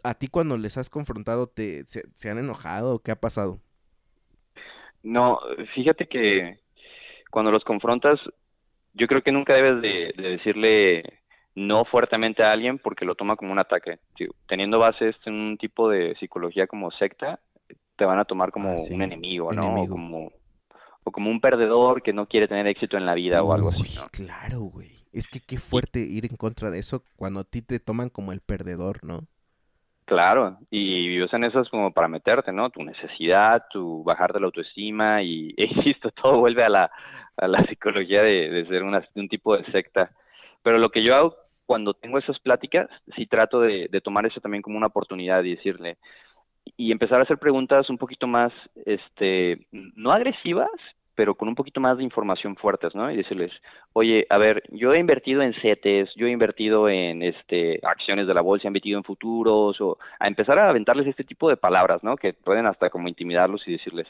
[0.01, 3.03] a ti cuando les has confrontado, te, se, han enojado?
[3.03, 3.61] ¿Qué ha pasado?
[5.03, 5.39] No,
[5.75, 6.57] fíjate que
[7.29, 8.19] cuando los confrontas,
[8.93, 11.16] yo creo que nunca debes de, de decirle
[11.57, 13.97] no fuertemente a alguien porque lo toma como un ataque.
[14.15, 17.39] Tío, Teniendo bases en un tipo de psicología como secta,
[17.95, 19.63] te van a tomar como Ah, sí, un enemigo, ¿no?
[19.63, 19.95] enemigo.
[19.95, 20.31] O como,
[21.03, 23.95] o como un perdedor que no quiere tener éxito en la vida o algo así,
[23.95, 24.07] ¿no?
[24.11, 24.91] claro, güey.
[25.11, 28.33] Es que qué fuerte ir en contra de eso cuando a ti te toman como
[28.33, 29.21] el perdedor, ¿no?
[30.05, 32.69] Claro, y usan esas como para meterte, ¿no?
[32.69, 36.91] Tu necesidad, tu bajar de la autoestima y, e insisto, todo vuelve a la,
[37.35, 40.11] a la psicología de, de ser una, un tipo de secta.
[40.61, 41.35] Pero lo que yo hago
[41.67, 45.55] cuando tengo esas pláticas, sí trato de, de tomar eso también como una oportunidad y
[45.55, 45.97] decirle,
[46.75, 48.51] y empezar a hacer preguntas un poquito más,
[48.85, 50.71] este, no agresivas,
[51.15, 53.11] pero con un poquito más de información fuertes, ¿no?
[53.11, 53.51] Y decirles,
[53.93, 58.33] oye, a ver, yo he invertido en CETES, yo he invertido en este acciones de
[58.35, 62.03] la bolsa, he invertido en futuros, o a empezar a aventarles este tipo de palabras,
[62.03, 62.17] ¿no?
[62.17, 64.07] Que pueden hasta como intimidarlos y decirles,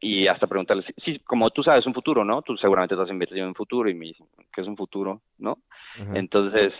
[0.00, 2.42] y hasta preguntarles, sí, como tú sabes un futuro, ¿no?
[2.42, 5.22] Tú seguramente te has invertido en un futuro y me dicen, ¿qué es un futuro?
[5.38, 5.58] ¿No?
[6.00, 6.12] Ajá.
[6.14, 6.72] Entonces,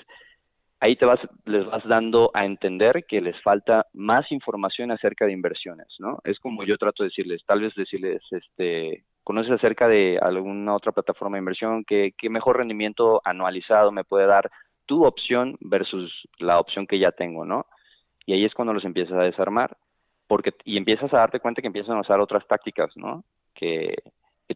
[0.80, 5.32] ahí te vas, les vas dando a entender que les falta más información acerca de
[5.32, 6.18] inversiones, ¿no?
[6.24, 10.92] Es como yo trato de decirles, tal vez decirles, este, ¿conoces acerca de alguna otra
[10.92, 11.84] plataforma de inversión?
[11.84, 14.50] ¿Qué, qué mejor rendimiento anualizado me puede dar
[14.86, 17.66] tu opción versus la opción que ya tengo, ¿no?
[18.26, 19.76] Y ahí es cuando los empiezas a desarmar,
[20.34, 23.22] porque, y empiezas a darte cuenta que empiezan a usar otras tácticas, ¿no?
[23.54, 23.94] Que,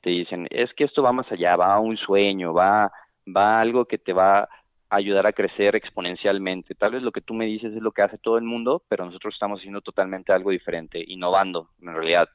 [0.03, 2.91] te dicen, es que esto va más allá, va a un sueño, va,
[3.29, 4.49] va a algo que te va a
[4.91, 6.75] ayudar a crecer exponencialmente.
[6.75, 9.05] Tal vez lo que tú me dices es lo que hace todo el mundo, pero
[9.05, 12.29] nosotros estamos haciendo totalmente algo diferente, innovando, en realidad.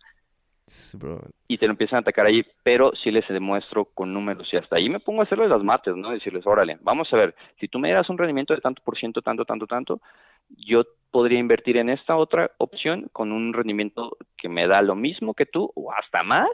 [1.47, 4.78] Y te lo empiezan a atacar ahí, pero sí les demuestro con números y hasta
[4.78, 6.12] ahí me pongo a hacerlo de las mates, ¿no?
[6.12, 9.21] Decirles, órale, vamos a ver, si tú me das un rendimiento de tanto por ciento,
[9.21, 10.02] tanto, tanto, tanto,
[10.49, 15.34] yo podría invertir en esta otra opción con un rendimiento que me da lo mismo
[15.34, 16.49] que tú o hasta más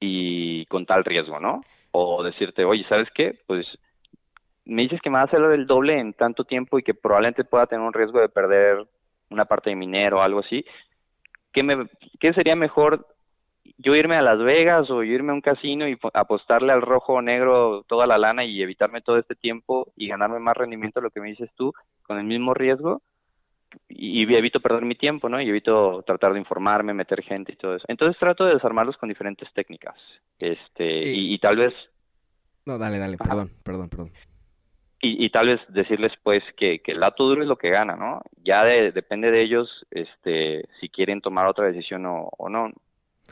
[0.00, 1.62] y con tal riesgo, ¿no?
[1.92, 3.38] O decirte, oye, ¿sabes qué?
[3.46, 3.66] Pues
[4.64, 7.44] me dices que me va a hacer el doble en tanto tiempo y que probablemente
[7.44, 8.86] pueda tener un riesgo de perder
[9.30, 10.64] una parte de mi dinero o algo así.
[11.54, 11.86] ¿Qué, me,
[12.20, 13.06] ¿Qué sería mejor
[13.78, 16.82] yo irme a Las Vegas o yo irme a un casino y po- apostarle al
[16.82, 21.00] rojo o negro toda la lana y evitarme todo este tiempo y ganarme más rendimiento
[21.00, 23.00] lo que me dices tú con el mismo riesgo?
[23.88, 25.40] Y, y evito perder mi tiempo, ¿no?
[25.40, 27.84] Y evito tratar de informarme, meter gente y todo eso.
[27.88, 29.96] Entonces trato de desarmarlos con diferentes técnicas.
[30.38, 31.74] Este, Y- y, y tal vez
[32.66, 34.12] No, dale, dale, perdón, perdón, perdón.
[35.06, 38.22] Y, tal vez decirles pues que, el dato duro es lo que gana, ¿no?
[38.42, 42.70] Ya de- depende de ellos este, si quieren tomar otra decisión o, o no.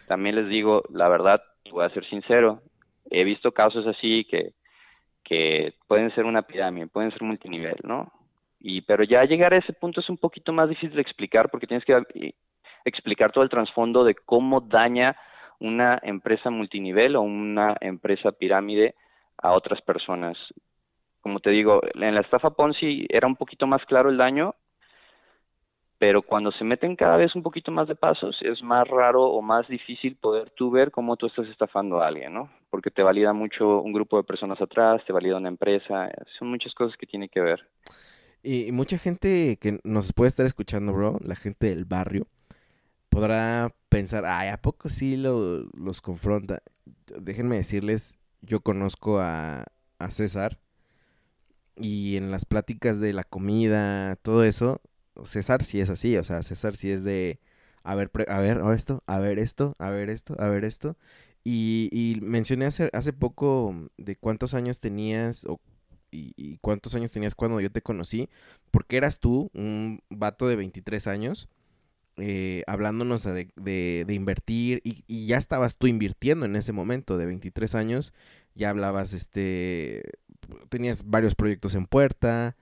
[0.06, 2.60] También les digo, la verdad, voy a ser sincero,
[3.10, 4.52] he visto casos así que,
[5.24, 8.12] que pueden ser una pirámide, pueden ser multinivel, ¿no?
[8.60, 11.66] Y, pero ya llegar a ese punto es un poquito más difícil de explicar porque
[11.66, 12.34] tienes que eh,
[12.84, 15.16] explicar todo el trasfondo de cómo daña
[15.58, 18.94] una empresa multinivel o una empresa pirámide
[19.38, 20.36] a otras personas
[21.22, 24.54] como te digo, en la estafa Ponzi era un poquito más claro el daño,
[25.98, 29.40] pero cuando se meten cada vez un poquito más de pasos, es más raro o
[29.40, 32.50] más difícil poder tú ver cómo tú estás estafando a alguien, ¿no?
[32.70, 36.74] Porque te valida mucho un grupo de personas atrás, te valida una empresa, son muchas
[36.74, 37.60] cosas que tiene que ver.
[38.42, 42.26] Y, mucha gente que nos puede estar escuchando, bro, la gente del barrio,
[43.08, 46.62] podrá pensar, ay, ¿a poco sí lo- los confronta?
[47.20, 49.66] Déjenme decirles, yo conozco a,
[50.00, 50.58] a César
[51.76, 54.80] y en las pláticas de la comida, todo eso,
[55.24, 57.40] César sí es así, o sea, César sí es de,
[57.82, 60.96] a ver, a ver esto, a ver esto, a ver esto, a ver esto.
[61.44, 65.60] Y, y mencioné hace, hace poco de cuántos años tenías o
[66.12, 68.28] y, cuántos años tenías cuando yo te conocí,
[68.70, 71.48] porque eras tú, un vato de 23 años,
[72.18, 77.26] eh, hablándonos de, de, invertir y, y, ya estabas tú invirtiendo en ese momento de
[77.26, 78.12] 23 años,
[78.54, 80.02] ya hablabas, este,
[80.68, 82.56] tenías varios proyectos en puerta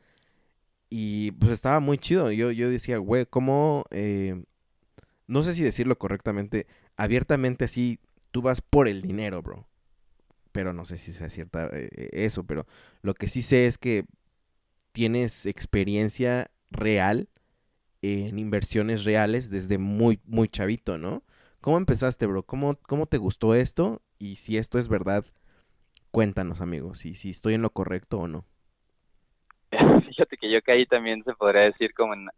[0.88, 2.30] y pues estaba muy chido.
[2.32, 4.42] Yo, yo decía, güey, ¿cómo, eh,
[5.26, 8.00] no sé si decirlo correctamente, abiertamente así,
[8.30, 9.66] tú vas por el dinero, bro?
[10.52, 12.66] Pero no sé si sea cierta eh, eso, pero
[13.02, 14.04] lo que sí sé es que
[14.92, 17.28] tienes experiencia real
[18.02, 21.22] en inversiones reales desde muy, muy chavito, ¿no?
[21.60, 22.42] ¿Cómo empezaste, bro?
[22.42, 24.02] ¿Cómo, cómo te gustó esto?
[24.18, 25.26] Y si esto es verdad,
[26.10, 28.44] cuéntanos, amigos, si estoy en lo correcto o no.
[30.08, 32.28] Fíjate que yo caí también, se podría decir, como en...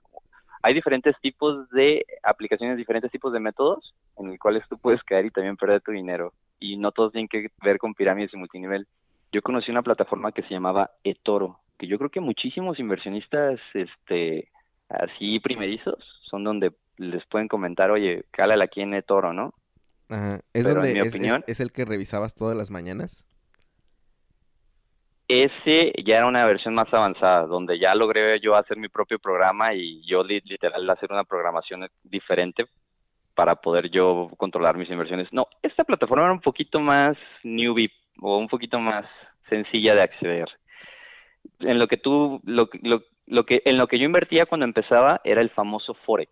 [0.64, 5.26] Hay diferentes tipos de aplicaciones, diferentes tipos de métodos en los cuales tú puedes caer
[5.26, 6.32] y también perder tu dinero.
[6.60, 8.86] Y no todos tienen que ver con pirámides y multinivel.
[9.32, 14.50] Yo conocí una plataforma que se llamaba eToro, que yo creo que muchísimos inversionistas este,
[14.88, 15.98] así primerizos
[16.30, 19.54] son donde les pueden comentar, oye, cálala aquí en eToro, ¿no?
[20.08, 20.42] Ajá.
[20.52, 21.14] ¿Es, donde, es,
[21.46, 23.26] es, el que revisabas todas las mañanas?
[25.28, 29.74] Ese ya era una versión más avanzada, donde ya logré yo hacer mi propio programa
[29.74, 32.66] y yo literal hacer una programación diferente
[33.34, 35.28] para poder yo controlar mis inversiones.
[35.32, 39.06] No, esta plataforma era un poquito más newbie o un poquito más
[39.48, 40.48] sencilla de acceder.
[41.60, 45.20] En lo que tú, lo, lo, lo que, en lo que yo invertía cuando empezaba
[45.24, 46.30] era el famoso Forex.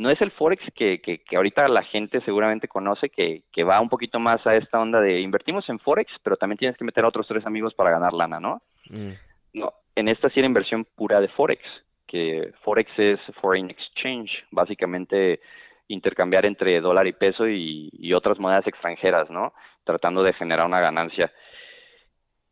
[0.00, 3.82] No es el Forex que, que, que ahorita la gente seguramente conoce, que, que, va
[3.82, 7.04] un poquito más a esta onda de invertimos en Forex, pero también tienes que meter
[7.04, 8.62] a otros tres amigos para ganar lana, ¿no?
[8.88, 9.10] Mm.
[9.52, 11.62] No, en esta sí era inversión pura de Forex,
[12.06, 15.40] que Forex es Foreign Exchange, básicamente
[15.88, 19.52] intercambiar entre dólar y peso y, y otras monedas extranjeras, ¿no?
[19.84, 21.30] Tratando de generar una ganancia.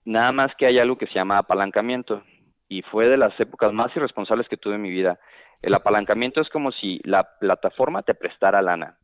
[0.05, 2.23] Nada más que hay algo que se llama apalancamiento
[2.69, 5.19] y fue de las épocas más irresponsables que tuve en mi vida.
[5.62, 8.97] El apalancamiento es como si la plataforma te prestara lana.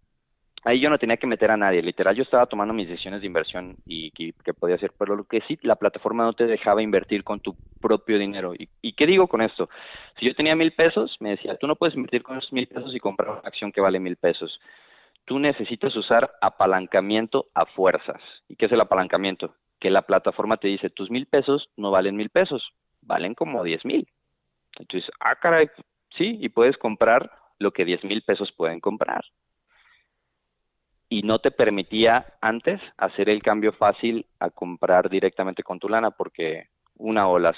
[0.65, 3.27] Ahí yo no tenía que meter a nadie, literal yo estaba tomando mis decisiones de
[3.27, 7.23] inversión y que, podía hacer, pero lo que sí, la plataforma no te dejaba invertir
[7.23, 8.55] con tu propio dinero.
[8.57, 9.69] ¿Y, qué digo con esto?
[10.19, 12.95] Si yo tenía mil pesos, me decía, tú no puedes invertir con esos mil pesos
[12.95, 14.59] y comprar una acción que vale mil pesos.
[15.27, 18.23] Tú necesitas usar apalancamiento a fuerzas.
[18.49, 19.55] ¿Y qué es el apalancamiento?
[19.81, 23.85] Que la plataforma te dice, tus mil pesos no valen mil pesos, valen como diez
[23.85, 24.09] mil.
[24.79, 25.69] Entonces, ah, caray,
[26.17, 29.25] sí, y puedes comprar lo que diez mil pesos pueden comprar.
[31.09, 36.11] Y no te permitía antes hacer el cambio fácil a comprar directamente con tu lana
[36.11, 37.57] porque una o las,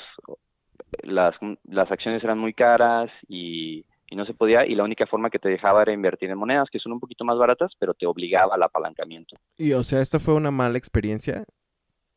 [1.03, 5.31] las, las acciones eran muy caras y, y no se podía y la única forma
[5.31, 8.07] que te dejaba era invertir en monedas que son un poquito más baratas pero te
[8.07, 9.37] obligaba al apalancamiento.
[9.57, 11.45] Y o sea, esto fue una mala experiencia,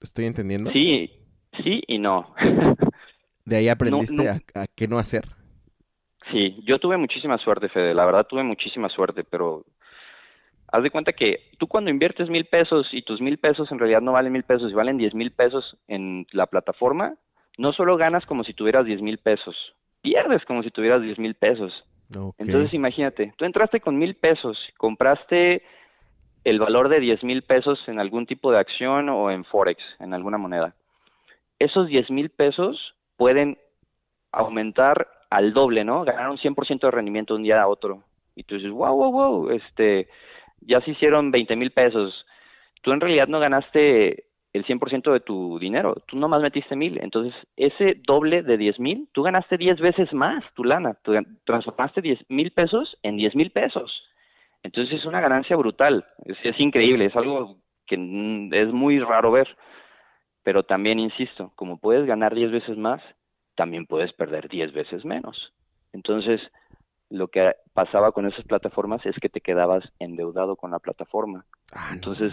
[0.02, 0.72] estoy entendiendo.
[0.72, 1.12] Sí,
[1.64, 2.34] sí y no.
[3.46, 5.26] De ahí aprendiste A, qué no hacer.
[6.32, 7.94] Sí, yo tuve muchísima suerte, Fede.
[7.94, 9.64] La verdad tuve muchísima suerte, pero
[10.72, 14.02] haz de cuenta que tú cuando inviertes mil pesos y tus mil pesos en realidad
[14.02, 17.16] no valen mil pesos y valen diez mil pesos en la plataforma,
[17.58, 19.56] no solo ganas como si tuvieras diez mil pesos,
[20.02, 21.74] pierdes como si tuvieras diez mil pesos.
[22.38, 25.62] Entonces imagínate, tú entraste con mil pesos, compraste
[26.44, 30.14] el valor de diez mil pesos en algún tipo de acción o en Forex, en
[30.14, 30.74] alguna moneda.
[31.60, 33.58] Esos diez mil pesos pueden
[34.32, 36.04] aumentar al doble, ¿no?
[36.04, 38.04] Ganar un 100% de rendimiento de un día a otro.
[38.36, 40.08] Y tú dices, wow, wow, wow, este,
[40.62, 42.26] ya se hicieron 20 mil pesos.
[42.82, 47.00] Tú en realidad no ganaste el 100% de tu dinero, tú nomás metiste mil.
[47.02, 50.98] Entonces, ese doble de 10 mil, tú ganaste 10 veces más tu lana.
[51.04, 51.14] Tú
[51.46, 54.04] transformaste 10 mil pesos en 10 mil pesos.
[54.64, 56.06] Entonces, es una ganancia brutal.
[56.26, 59.56] Es, es increíble, es algo que es muy raro ver.
[60.44, 63.02] Pero también, insisto, como puedes ganar 10 veces más,
[63.60, 65.52] también puedes perder 10 veces menos.
[65.92, 66.40] Entonces,
[67.10, 71.44] lo que pasaba con esas plataformas es que te quedabas endeudado con la plataforma.
[71.74, 72.32] Ah, Entonces,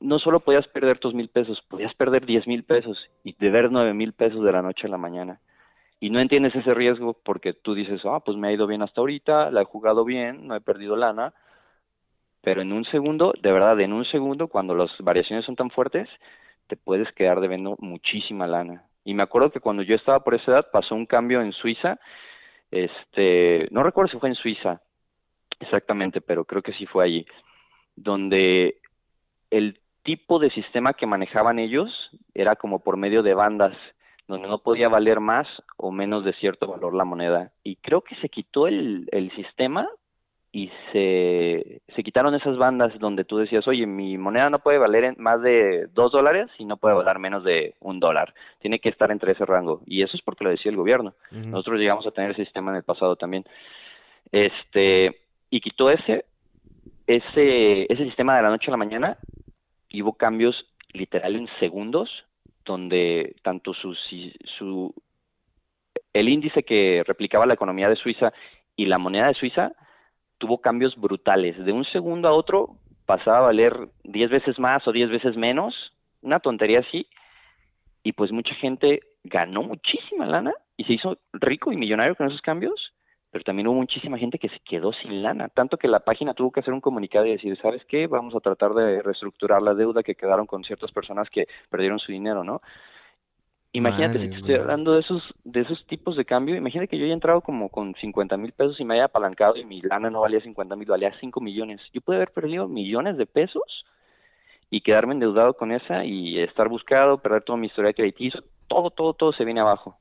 [0.00, 0.18] no.
[0.18, 4.12] solo podías perder tus mil pesos, podías perder 10 mil pesos y deber 9 mil
[4.12, 5.40] pesos de la noche a la mañana.
[5.98, 9.00] Y no entiendes ese riesgo porque tú dices, ah, pues me ha ido bien hasta
[9.00, 11.32] ahorita, la he jugado bien, no he perdido lana,
[12.42, 16.06] pero en un segundo, de verdad, en un segundo, cuando las variaciones son tan fuertes,
[16.66, 18.84] te puedes quedar debiendo muchísima lana.
[19.04, 21.98] Y me acuerdo que cuando yo estaba por esa edad pasó un cambio en Suiza,
[22.70, 24.80] este, no recuerdo si fue en Suiza
[25.60, 27.26] exactamente, pero creo que sí fue allí,
[27.96, 28.78] donde
[29.50, 31.90] el tipo de sistema que manejaban ellos
[32.34, 33.76] era como por medio de bandas,
[34.26, 35.46] donde no podía valer más
[35.76, 37.52] o menos de cierto valor la moneda.
[37.62, 39.88] Y creo que se quitó el, el sistema
[40.54, 45.18] y se, se quitaron esas bandas donde tú decías, oye, mi moneda no puede valer
[45.18, 48.32] más de dos dólares y no puede valer menos de un dólar.
[48.60, 49.80] Tiene que estar entre ese rango.
[49.84, 51.14] Y eso es porque lo decía el gobierno.
[51.32, 53.44] Nosotros llegamos a tener ese sistema en el pasado también.
[54.30, 56.24] Este, y quitó ese,
[57.08, 59.18] ese, ese sistema de la noche a la mañana
[59.88, 60.54] y hubo cambios
[60.92, 62.08] literal en segundos
[62.64, 63.92] donde tanto su,
[64.56, 64.94] su
[66.12, 68.32] el índice que replicaba la economía de Suiza
[68.76, 69.72] y la moneda de Suiza
[70.44, 71.56] tuvo cambios brutales.
[71.64, 72.76] De un segundo a otro
[73.06, 75.74] pasaba a valer 10 veces más o 10 veces menos,
[76.20, 77.06] una tontería así,
[78.02, 82.42] y pues mucha gente ganó muchísima lana y se hizo rico y millonario con esos
[82.42, 82.92] cambios,
[83.30, 86.52] pero también hubo muchísima gente que se quedó sin lana, tanto que la página tuvo
[86.52, 88.06] que hacer un comunicado y decir, ¿sabes qué?
[88.06, 92.12] Vamos a tratar de reestructurar la deuda que quedaron con ciertas personas que perdieron su
[92.12, 92.60] dinero, ¿no?
[93.76, 97.12] Imagínate, si estoy hablando de esos, de esos tipos de cambio, imagínate que yo haya
[97.12, 100.40] entrado como con 50 mil pesos y me haya apalancado y mi lana no valía
[100.40, 101.80] 50 mil, valía 5 millones.
[101.92, 103.84] Yo pude haber perdido millones de pesos
[104.70, 109.12] y quedarme endeudado con esa y estar buscado, perder toda mi historia crediticio, todo, todo,
[109.12, 109.96] todo se viene abajo.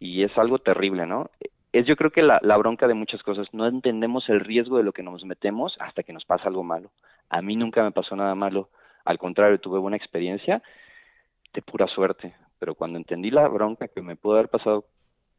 [0.00, 1.30] Y es algo terrible, ¿no?
[1.72, 4.82] Es yo creo que la, la bronca de muchas cosas, no entendemos el riesgo de
[4.82, 6.90] lo que nos metemos hasta que nos pasa algo malo.
[7.30, 8.68] A mí nunca me pasó nada malo,
[9.04, 10.60] al contrario, tuve buena experiencia
[11.54, 14.84] de pura suerte pero cuando entendí la bronca que me pudo haber pasado,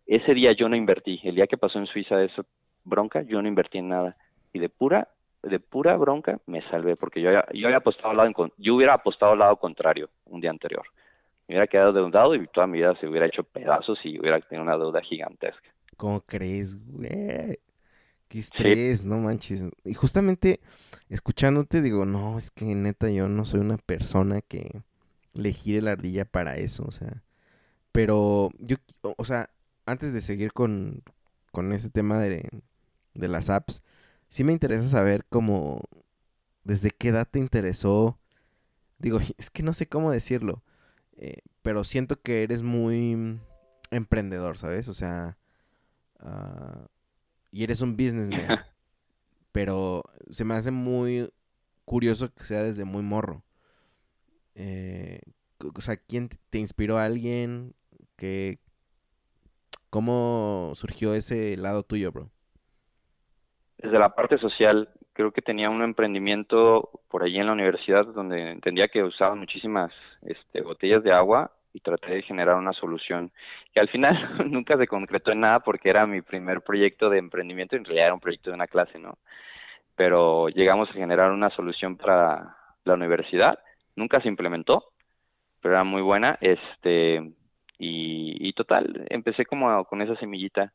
[0.06, 2.44] ese día yo no invertí, el día que pasó en Suiza esa
[2.84, 4.18] bronca, yo no invertí en nada.
[4.52, 5.08] Y de pura,
[5.42, 9.32] de pura bronca me salvé, porque yo, yo había apostado al lado, yo hubiera apostado
[9.32, 10.84] al lado contrario un día anterior.
[11.48, 14.64] Me hubiera quedado deudado y toda mi vida se hubiera hecho pedazos y hubiera tenido
[14.64, 15.74] una deuda gigantesca.
[15.96, 17.58] ¿Cómo crees, güey?
[18.28, 19.72] Qué estrés, no manches.
[19.86, 20.60] Y justamente
[21.08, 24.84] escuchándote digo, no, es que neta yo no soy una persona que
[25.34, 27.24] le gire la ardilla para eso, o sea.
[27.92, 29.50] Pero yo, o sea,
[29.86, 31.04] antes de seguir con,
[31.52, 32.50] con ese tema de,
[33.14, 33.84] de las apps,
[34.30, 35.82] sí me interesa saber cómo,
[36.64, 38.20] desde qué edad te interesó.
[39.00, 40.64] Digo, es que no sé cómo decirlo,
[41.18, 43.40] eh, pero siento que eres muy
[43.92, 44.88] emprendedor, ¿sabes?
[44.88, 45.38] O sea,
[46.22, 46.88] uh,
[47.52, 48.60] y eres un businessman.
[49.54, 51.32] pero se me hace muy
[51.86, 53.44] curioso que sea desde muy morro.
[54.56, 55.20] Eh,
[55.76, 57.74] o sea, ¿quién te inspiró a alguien?
[58.18, 58.60] que
[59.90, 62.30] ¿Cómo surgió ese lado tuyo, bro?
[63.78, 68.52] Desde la parte social, creo que tenía un emprendimiento por allí en la universidad donde
[68.52, 69.92] entendía que usaban muchísimas
[70.24, 73.32] este, botellas de agua y traté de generar una solución
[73.72, 74.16] que al final
[74.52, 78.14] nunca se concretó en nada porque era mi primer proyecto de emprendimiento, en realidad era
[78.16, 79.18] un proyecto de una clase, ¿no?
[79.96, 83.60] Pero llegamos a generar una solución para la universidad
[83.96, 84.84] nunca se implementó,
[85.62, 87.34] pero era muy buena, este,
[87.80, 90.72] y, total, empecé como con esa semillita.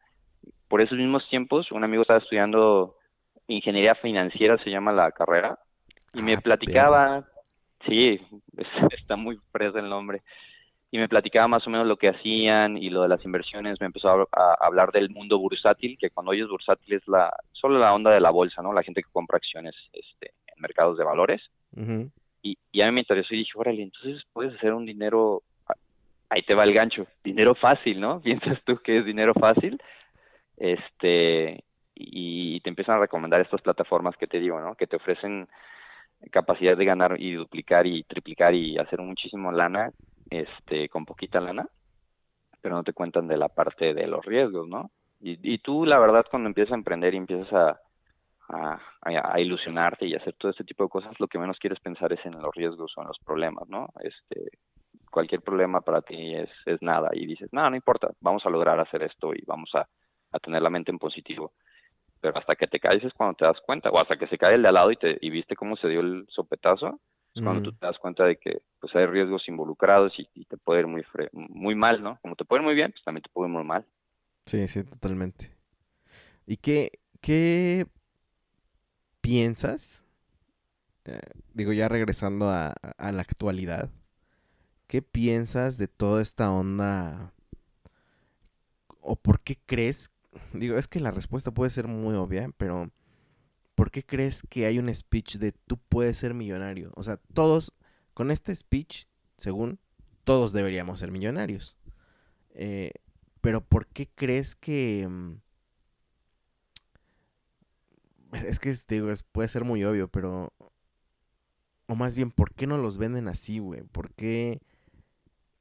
[0.68, 2.96] Por esos mismos tiempos, un amigo estaba estudiando
[3.46, 5.58] ingeniería financiera, se llama la carrera,
[6.12, 7.24] y me ah, platicaba,
[7.86, 8.20] sí,
[8.98, 10.22] está muy preso el nombre,
[10.90, 13.86] y me platicaba más o menos lo que hacían y lo de las inversiones, me
[13.86, 18.10] empezó a, hablar del mundo bursátil, que cuando oyes bursátil es la, solo la onda
[18.10, 18.72] de la bolsa, ¿no?
[18.72, 21.42] La gente que compra acciones este, en mercados de valores.
[22.42, 25.42] Y, y, a mí me interesó y dije, órale, entonces puedes hacer un dinero,
[26.28, 28.20] ahí te va el gancho, dinero fácil, ¿no?
[28.22, 29.80] Piensas tú que es dinero fácil,
[30.56, 31.64] este,
[31.94, 34.74] y te empiezan a recomendar estas plataformas que te digo, ¿no?
[34.74, 35.48] Que te ofrecen
[36.30, 39.92] capacidad de ganar y duplicar y triplicar y hacer muchísimo lana,
[40.30, 41.68] este, con poquita lana,
[42.60, 44.90] pero no te cuentan de la parte de los riesgos, ¿no?
[45.20, 47.80] Y, y tú, la verdad, cuando empiezas a emprender y empiezas a,
[48.48, 52.24] a, ilusionarte y hacer todo este tipo de cosas, lo que menos quieres pensar es
[52.24, 53.88] en los riesgos o en los problemas, ¿no?
[54.00, 54.50] Este,
[55.10, 58.80] cualquier problema para ti es, es nada y dices, no, no importa, vamos a lograr
[58.80, 59.86] hacer esto y vamos a,
[60.42, 61.52] tener la mente en positivo.
[62.20, 64.56] Pero hasta que te caes es cuando te das cuenta, o hasta que se cae
[64.56, 67.00] el de al lado y, te, y viste cómo se dio el sopetazo,
[67.34, 70.80] es cuando tú te das cuenta de que pues hay riesgos involucrados y, te puede
[70.80, 72.18] ir muy, muy mal, ¿no?
[72.20, 73.86] Como te puede ir muy bien, pues también te puede ir muy mal.
[74.46, 75.50] Sí, sí, totalmente.
[76.46, 76.90] ¿Y qué,
[77.20, 77.86] qué
[79.28, 80.02] piensas,
[81.04, 81.20] eh,
[81.52, 83.90] digo ya regresando a, la actualidad,
[84.86, 87.34] ¿qué piensas de toda esta onda?
[89.02, 90.12] ¿O por qué crees?
[90.54, 92.90] Digo, es que la respuesta puede ser muy obvia, pero
[93.74, 96.90] ¿por qué crees que hay un speech de tú puedes ser millonario?
[96.96, 97.74] O sea, todos,
[98.14, 99.04] con este speech,
[99.36, 99.78] según,
[100.24, 101.76] todos deberíamos ser millonarios.
[102.54, 102.92] Eh,
[103.42, 105.06] pero ¿por qué crees que...
[108.46, 110.52] Es que digo, puede ser muy obvio, pero.
[111.86, 113.82] O más bien, ¿por qué no los venden así, güey?
[113.82, 114.60] ¿Por qué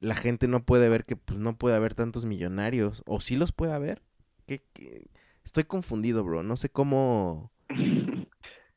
[0.00, 3.02] la gente no puede ver que pues no puede haber tantos millonarios?
[3.06, 4.02] ¿O sí los puede haber?
[4.46, 4.62] ¿Qué,
[5.44, 6.42] Estoy confundido, bro.
[6.42, 7.50] No sé cómo.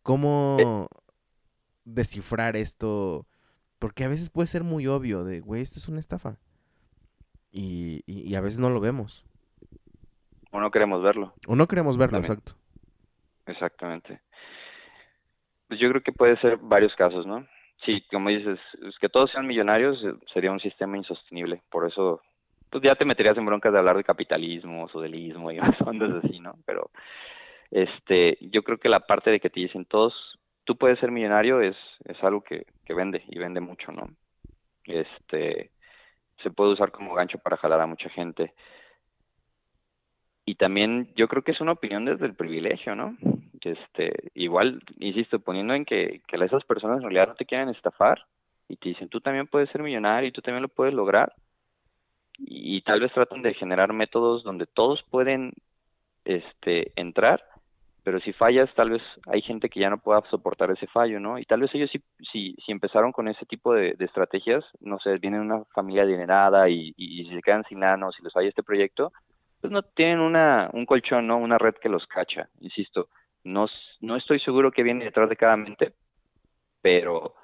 [0.03, 0.87] ¿Cómo
[1.83, 3.27] descifrar esto?
[3.77, 6.37] Porque a veces puede ser muy obvio de, güey, esto es una estafa.
[7.51, 9.25] Y, y, a veces no lo vemos.
[10.51, 11.33] O no queremos verlo.
[11.45, 12.55] O no queremos verlo, exacto.
[13.51, 14.19] Exactamente.
[15.67, 17.47] Pues yo creo que puede ser varios casos, ¿no?
[17.85, 21.61] Sí, como dices, es que todos sean millonarios eh, sería un sistema insostenible.
[21.69, 22.21] Por eso,
[22.69, 26.55] pues ya te meterías en broncas de hablar de capitalismo, socialismo y ondas así, ¿no?
[26.65, 26.91] Pero
[27.71, 30.13] este, yo creo que la parte de que te dicen todos,
[30.63, 34.09] tú puedes ser millonario es, es algo que, que vende y vende mucho, ¿no?
[34.85, 35.71] Este,
[36.43, 38.53] se puede usar como gancho para jalar a mucha gente.
[40.51, 43.15] Y también yo creo que es una opinión desde el privilegio, ¿no?
[43.61, 48.25] Este, igual, insisto, poniendo en que, que esas personas en realidad no te quieren estafar
[48.67, 51.31] y te dicen, tú también puedes ser millonario y tú también lo puedes lograr.
[52.37, 55.53] Y, tal vez tratan de generar métodos donde todos pueden
[56.25, 57.41] este, entrar
[58.03, 61.37] pero si fallas, tal vez hay gente que ya no pueda soportar ese fallo, ¿no?
[61.37, 65.19] Y tal vez ellos sí, si, si empezaron con ese tipo de, estrategias, no sé,
[65.19, 68.63] vienen una familia adinerada y, y, se quedan sin lana o si les falla este
[68.63, 69.13] proyecto,
[69.61, 71.37] pues no tienen una, un colchón, ¿no?
[71.37, 73.09] Una red que los cacha, insisto.
[73.43, 73.67] No,
[74.01, 75.93] no estoy seguro que viene detrás de cada mente,
[76.81, 77.35] pero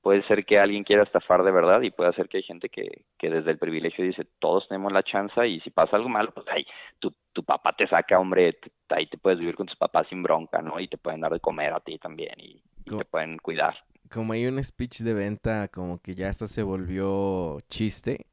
[0.00, 3.06] puede ser que alguien quiera estafar de verdad y puede ser que hay gente que,
[3.18, 6.46] que desde el privilegio dice, todos tenemos la chance y si pasa algo malo, pues
[6.48, 6.64] ahí
[6.98, 8.58] tu, tu papá te saca, hombre,
[8.90, 10.78] ahí te puedes vivir con tus papás sin bronca, ¿no?
[10.78, 13.74] Y te pueden dar de comer a ti también y, te pueden cuidar.
[14.12, 18.26] Como hay un speech de venta como que ya hasta se volvió chiste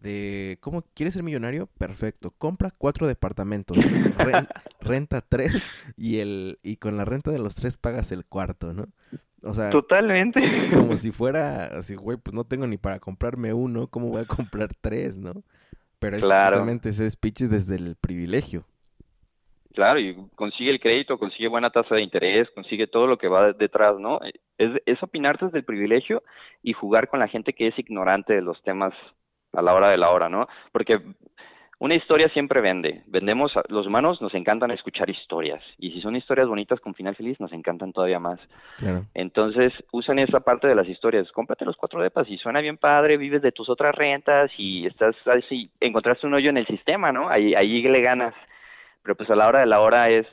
[0.00, 3.76] de cómo quieres ser millonario, perfecto, compra cuatro departamentos,
[4.80, 8.86] renta tres y el y con la renta de los tres pagas el cuarto, ¿no?
[9.42, 10.40] O sea, totalmente.
[10.72, 14.26] Como si fuera así, güey, pues no tengo ni para comprarme uno, ¿cómo voy a
[14.26, 15.42] comprar tres, no?
[15.98, 18.64] Pero es justamente ese speech desde el privilegio.
[19.74, 23.52] Claro, y consigue el crédito, consigue buena tasa de interés, consigue todo lo que va
[23.52, 24.18] detrás, ¿no?
[24.58, 26.22] Es, es opinar desde el privilegio
[26.62, 28.92] y jugar con la gente que es ignorante de los temas
[29.58, 30.46] a la hora de la hora, ¿no?
[30.72, 31.00] Porque
[31.80, 33.02] una historia siempre vende.
[33.06, 35.62] Vendemos, los humanos nos encantan escuchar historias.
[35.78, 38.40] Y si son historias bonitas con final feliz, nos encantan todavía más.
[39.14, 41.30] Entonces, usan esa parte de las historias.
[41.30, 45.14] Cómprate los cuatro depas y suena bien padre, vives de tus otras rentas y estás
[45.26, 47.28] así, encontraste un hoyo en el sistema, ¿no?
[47.28, 48.34] Ahí, ahí le ganas.
[49.04, 50.26] Pero pues a la hora de la hora es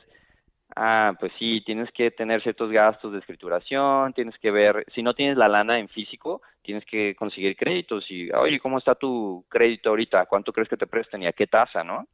[0.74, 5.14] Ah, pues sí, tienes que tener ciertos gastos de escrituración, tienes que ver, si no
[5.14, 9.90] tienes la lana en físico, tienes que conseguir créditos y, oye, ¿cómo está tu crédito
[9.90, 10.26] ahorita?
[10.26, 12.06] ¿Cuánto crees que te presten y a qué tasa, no?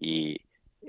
[0.00, 0.40] Y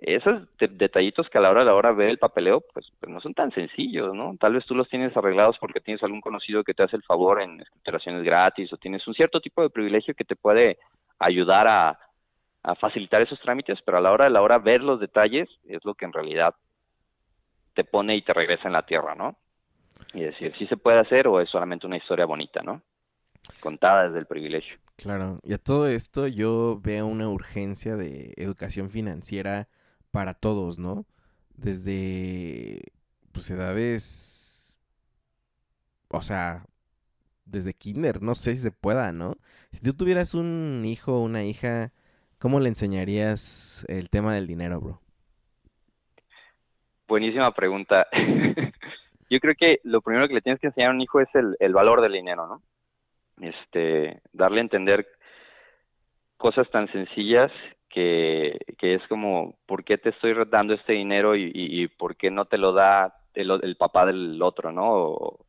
[0.02, 3.20] esos detallitos que a la hora de la hora ver el papeleo, pues, pues, no
[3.20, 4.36] son tan sencillos, ¿no?
[4.40, 7.42] Tal vez tú los tienes arreglados porque tienes algún conocido que te hace el favor
[7.42, 10.78] en escrituraciones gratis o tienes un cierto tipo de privilegio que te puede
[11.20, 12.00] ayudar a,
[12.64, 15.84] a facilitar esos trámites, pero a la hora de la hora ver los detalles es
[15.84, 16.56] lo que en realidad
[17.80, 19.38] te pone y te regresa en la tierra, ¿no?
[20.14, 22.82] Y decir, si se puede hacer o es solamente una historia bonita, ¿no?
[23.62, 24.78] Contada desde el privilegio.
[24.98, 29.70] Claro, y a todo esto yo veo una urgencia de educación financiera
[30.12, 31.06] para todos, ¿no?
[31.56, 32.82] Desde,
[33.32, 34.78] pues, edades,
[36.10, 36.66] o sea,
[37.46, 39.38] desde kinder, no sé si se pueda, ¿no?
[39.72, 41.94] Si tú tuvieras un hijo o una hija,
[42.40, 45.02] ¿cómo le enseñarías el tema del dinero, bro?
[47.10, 48.08] Buenísima pregunta.
[49.32, 51.74] Yo creo que lo primero que le tienes que enseñar a un hijo es el,
[51.74, 52.62] valor del dinero, ¿no?
[53.42, 55.08] Este, darle a entender
[56.38, 57.52] cosas tan sencillas
[57.90, 62.30] que, que es como, ¿por qué te estoy dando este dinero y, y, por qué
[62.30, 65.40] no te lo da el, el papá del otro, ¿no?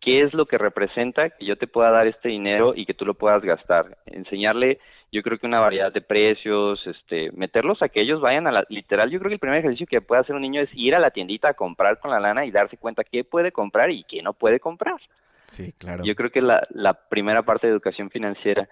[0.00, 3.06] ¿Qué es lo que representa que yo te pueda dar este dinero y que tú
[3.06, 3.96] lo puedas gastar?
[4.06, 4.80] Enseñarle
[5.12, 8.64] yo creo que una variedad de precios, este, meterlos a que ellos vayan a la,
[8.68, 11.00] literal, yo creo que el primer ejercicio que puede hacer un niño es ir a
[11.00, 14.22] la tiendita a comprar con la lana y darse cuenta qué puede comprar y qué
[14.22, 15.00] no puede comprar.
[15.44, 16.04] Sí, claro.
[16.04, 18.68] Yo creo que la, la primera parte de educación financiera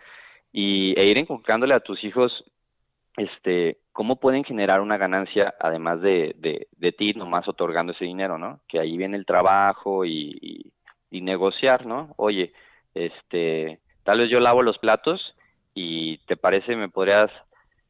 [0.53, 2.45] y, e ir inculcándole a tus hijos,
[3.17, 8.39] este, cómo pueden generar una ganancia además de, de, de ti nomás otorgando ese dinero,
[8.39, 8.61] ¿no?
[8.69, 10.73] Que ahí viene el trabajo y, y,
[11.11, 12.15] y negociar, ¿no?
[12.17, 12.53] Oye,
[12.95, 15.35] este, tal vez yo lavo los platos
[15.79, 17.31] y te parece me podrías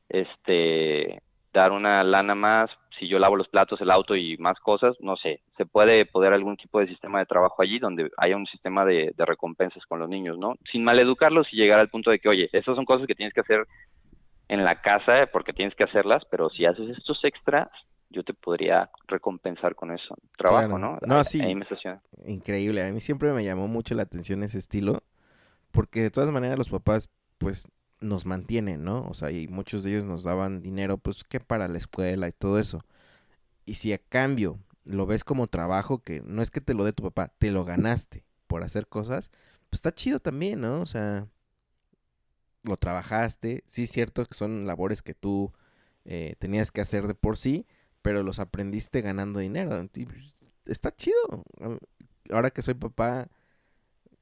[0.09, 1.23] este
[1.53, 5.17] dar una lana más si yo lavo los platos, el auto y más cosas, no
[5.17, 8.85] sé, se puede poder algún tipo de sistema de trabajo allí donde haya un sistema
[8.85, 10.57] de, recompensas con los niños, ¿no?
[10.71, 13.41] Sin maleducarlos y llegar al punto de que, oye, esas son cosas que tienes que
[13.41, 13.67] hacer
[14.49, 17.69] en la casa porque tienes que hacerlas, pero si haces estos extras,
[18.11, 20.17] yo te podría recompensar con eso.
[20.37, 20.99] Trabajo, ¿no?
[21.07, 21.41] No, sí.
[22.27, 22.83] Increíble.
[22.83, 25.03] A mí siempre me llamó mucho la atención ese estilo,
[25.71, 27.69] porque de todas maneras los papás, pues,
[28.01, 29.07] nos mantienen, ¿no?
[29.09, 32.33] O sea, y muchos de ellos nos daban dinero, pues, que para la escuela y
[32.33, 32.85] todo eso.
[33.67, 36.93] Y si a cambio lo ves como trabajo, que no es que te lo dé
[36.93, 39.31] tu papá, te lo ganaste por hacer cosas,
[39.69, 40.81] pues está chido también, ¿no?
[40.81, 41.29] O sea,
[42.63, 45.53] lo trabajaste, sí es cierto que son labores que tú
[46.05, 47.67] eh, tenías que hacer de por sí,
[48.03, 49.87] pero los aprendiste ganando dinero.
[49.93, 51.45] Pues, está chido.
[52.31, 53.29] Ahora que soy papá,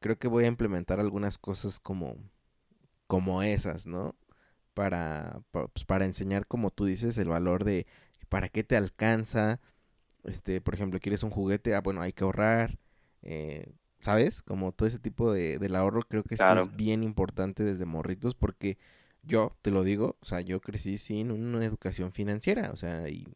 [0.00, 2.16] creo que voy a implementar algunas cosas como,
[3.06, 4.14] como esas, ¿no?
[4.74, 7.86] Para, pues, para enseñar, como tú dices, el valor de
[8.28, 9.60] para qué te alcanza.
[10.24, 12.78] Este, por ejemplo, quieres un juguete, ah, bueno, hay que ahorrar.
[13.22, 14.42] Eh, ¿Sabes?
[14.42, 18.34] Como todo ese tipo de, del ahorro creo que sí es bien importante desde morritos
[18.34, 18.78] porque
[19.22, 23.26] yo, te lo digo, o sea, yo crecí sin una educación financiera, o sea, y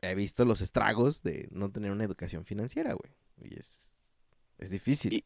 [0.00, 3.12] he visto los estragos de no tener una educación financiera, güey.
[3.50, 4.08] Y es,
[4.58, 5.14] es difícil.
[5.14, 5.24] Y,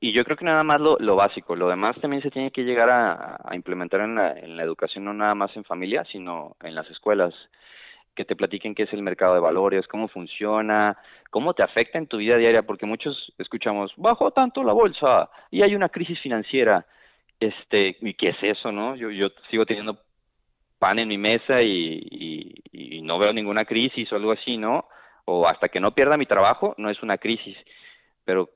[0.00, 2.90] yo creo que nada más lo, lo, básico, lo demás también se tiene que llegar
[2.90, 6.88] a, implementar en la, en la educación, no nada más en familia, sino en las
[6.90, 7.34] escuelas
[8.18, 10.98] que te platiquen qué es el mercado de valores, cómo funciona,
[11.30, 15.62] cómo te afecta en tu vida diaria, porque muchos escuchamos, bajó tanto la bolsa y
[15.62, 16.84] hay una crisis financiera.
[17.38, 18.96] Este, ¿y qué es eso, no?
[18.96, 20.00] Yo, yo sigo teniendo
[20.80, 22.02] pan en mi mesa y,
[22.72, 24.86] y, no veo ninguna crisis o algo así, ¿no?
[25.24, 27.56] O hasta que no pierda mi trabajo, no es una crisis.
[28.24, 28.50] Pero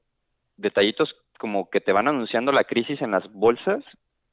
[0.57, 3.83] detallitos como que te van anunciando la crisis en las bolsas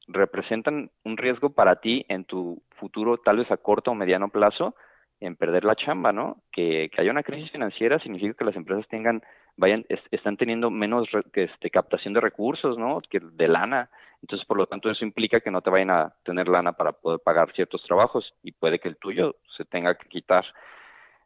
[0.06, 4.76] representan un riesgo para ti en tu futuro, tal vez a corto o mediano plazo,
[5.18, 6.36] en perder la chamba, ¿no?
[6.52, 9.22] Que, que haya una crisis financiera significa que las empresas tengan,
[9.56, 13.00] vayan, están teniendo menos este, captación de recursos, ¿no?
[13.10, 13.90] Que de lana.
[14.22, 17.18] Entonces, por lo tanto, eso implica que no te vayan a tener lana para poder
[17.24, 20.44] pagar ciertos trabajos y puede que el tuyo se tenga que quitar.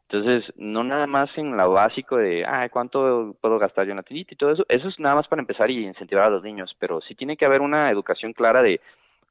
[0.09, 4.03] Entonces, no nada más en lo básico de, ah, ¿cuánto puedo gastar yo en la
[4.07, 4.65] y todo eso?
[4.69, 7.45] Eso es nada más para empezar y incentivar a los niños, pero sí tiene que
[7.45, 8.79] haber una educación clara de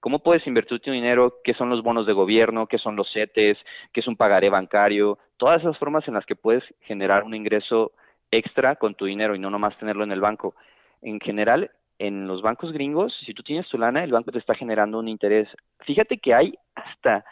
[0.01, 3.57] cómo puedes invertir tu dinero, qué son los bonos de gobierno, qué son los CETES,
[3.93, 7.93] qué es un pagaré bancario, todas esas formas en las que puedes generar un ingreso
[8.31, 10.57] extra con tu dinero y no nomás tenerlo en el banco.
[11.03, 14.55] En general, en los bancos gringos, si tú tienes tu lana, el banco te está
[14.55, 15.49] generando un interés.
[15.81, 17.25] Fíjate que hay hasta...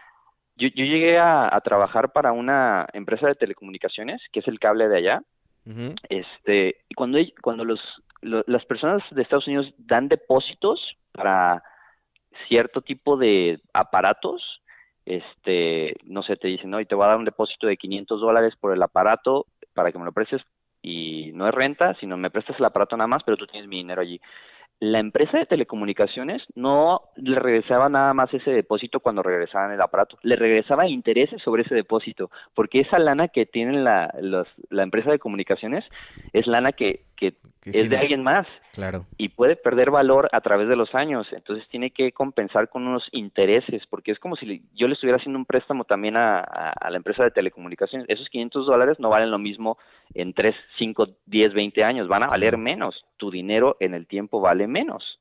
[0.57, 4.99] Yo, yo llegué a, trabajar para una empresa de telecomunicaciones, que es el cable de
[4.99, 5.23] allá,
[6.09, 7.81] este y cuando cuando los,
[8.21, 10.81] las personas de Estados Unidos dan depósitos
[11.13, 11.63] para
[12.49, 14.63] cierto tipo de aparatos,
[15.05, 18.21] este, no sé, te dicen, no, y te voy a dar un depósito de 500
[18.21, 20.43] dólares por el aparato para que me lo prestes
[20.81, 23.77] y no es renta, sino me prestas el aparato nada más, pero tú tienes mi
[23.77, 24.21] dinero allí
[24.83, 30.19] la empresa de telecomunicaciones no le regresaba nada más ese depósito cuando regresaban el aparato,
[30.23, 34.13] le regresaba intereses sobre ese depósito, porque esa lana que tiene la,
[34.71, 35.85] la empresa de comunicaciones
[36.33, 38.45] es lana que, que, es de alguien más.
[38.73, 39.05] Claro.
[39.19, 43.07] y puede perder valor a través de los años, entonces tiene que compensar con unos
[43.13, 46.97] intereses, porque es como si yo le estuviera haciendo un préstamo también a, a, la
[46.97, 49.77] empresa de telecomunicaciones, esos 500 dólares no valen lo mismo
[50.15, 54.41] en 3, 5, 10, 20 años, van a valer menos, tu dinero en el tiempo
[54.41, 55.19] vale menos.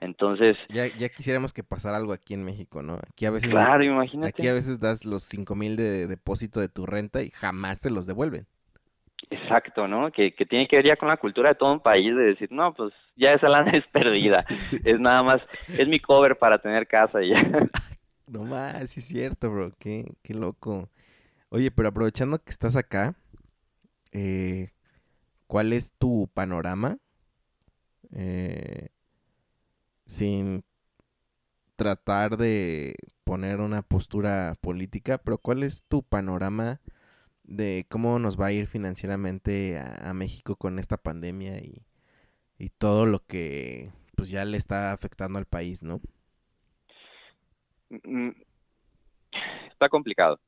[0.00, 0.56] Entonces...
[0.68, 2.98] Ya, ya quisiéramos que pasara algo aquí en México, ¿no?
[3.08, 3.50] Aquí a veces...
[3.50, 4.30] Claro, imagínate.
[4.30, 7.90] Aquí a veces das los cinco mil de depósito de tu renta y jamás te
[7.90, 8.46] los devuelven.
[9.30, 10.10] Exacto, ¿no?
[10.10, 12.50] Que, que tiene que ver ya con la cultura de todo un país de decir,
[12.50, 14.44] no, pues ya esa lana es perdida.
[14.84, 17.42] Es nada más, es mi cover para tener casa y ya.
[18.26, 19.72] No más, sí es cierto, bro.
[19.78, 20.88] Qué, qué loco.
[21.50, 23.14] Oye, pero aprovechando que estás acá,
[24.12, 24.70] eh,
[25.46, 26.98] ¿cuál es tu panorama?
[28.14, 28.88] Eh,
[30.06, 30.64] sin
[31.76, 32.94] tratar de
[33.24, 36.80] poner una postura política, pero ¿cuál es tu panorama
[37.44, 41.82] de cómo nos va a ir financieramente a, México con esta pandemia y,
[42.58, 46.00] y, todo lo que pues ya le está afectando al país, ¿no?
[47.90, 48.30] Mm,
[49.70, 50.38] está complicado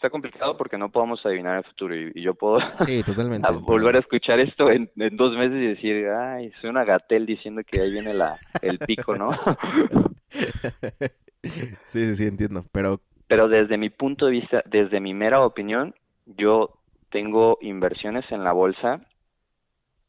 [0.00, 2.58] está complicado porque no podemos adivinar el futuro y, yo puedo
[3.60, 7.82] volver a escuchar esto en, dos meses y decir, ay, soy una gatel diciendo que
[7.82, 9.30] ahí viene la, el pico, ¿no?
[11.42, 13.00] sí, sí, sí, entiendo, pero...
[13.28, 15.94] Pero desde mi punto de vista, desde mi mera opinión,
[16.24, 16.78] yo
[17.10, 19.02] tengo inversiones en la bolsa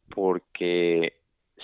[0.09, 1.17] porque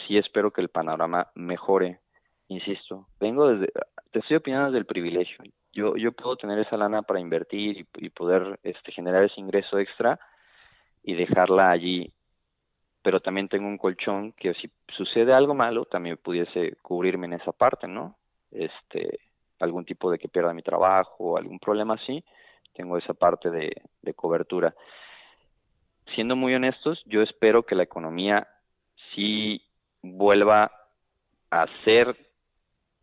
[0.05, 2.01] sí espero que el panorama mejore.
[2.49, 3.71] Insisto, vengo desde,
[4.17, 5.43] te estoy opinando desde el privilegio
[5.77, 10.19] yo, yo puedo tener esa lana para invertir y, poder este, generar ese ingreso extra
[11.03, 12.11] y dejarla allí.
[13.03, 17.51] Pero también tengo un colchón que si sucede algo malo, también pudiese cubrirme en esa
[17.51, 18.15] parte, ¿no?
[18.49, 19.19] Este,
[19.59, 22.23] algún tipo de que pierda mi trabajo, algún problema así,
[22.73, 24.73] tengo esa parte de, de cobertura.
[26.15, 28.47] Siendo muy honestos, yo espero que la economía
[29.13, 29.61] sí
[30.01, 30.71] vuelva
[31.51, 32.26] a ser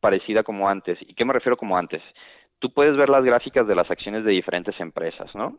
[0.04, 0.98] parecida como antes.
[1.00, 2.02] ¿Y qué me refiero como antes?
[2.64, 5.58] tú puedes ver las gráficas de las acciones de diferentes empresas, ¿no?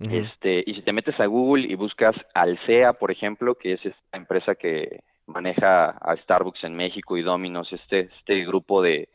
[0.00, 4.16] Este, y si te metes a Google y buscas Alsea, por ejemplo, que es esta
[4.16, 9.08] empresa que maneja a Starbucks en México y Domino's, este, este grupo de,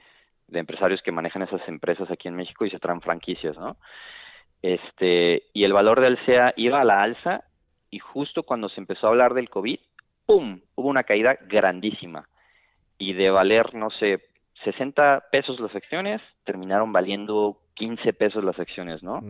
[0.48, 3.76] de empresarios que manejan esas empresas aquí en México y se traen franquicias, ¿no?
[4.62, 7.44] Este, y el valor de Alsea iba a la alza
[7.92, 9.80] y justo cuando se empezó a hablar del COVID,
[10.26, 10.62] ¡pum!
[10.76, 12.30] Hubo una caída grandísima.
[12.98, 14.29] Y de valer, no sé,
[14.64, 19.22] 60 pesos las acciones, terminaron valiendo 15 pesos las acciones, ¿no?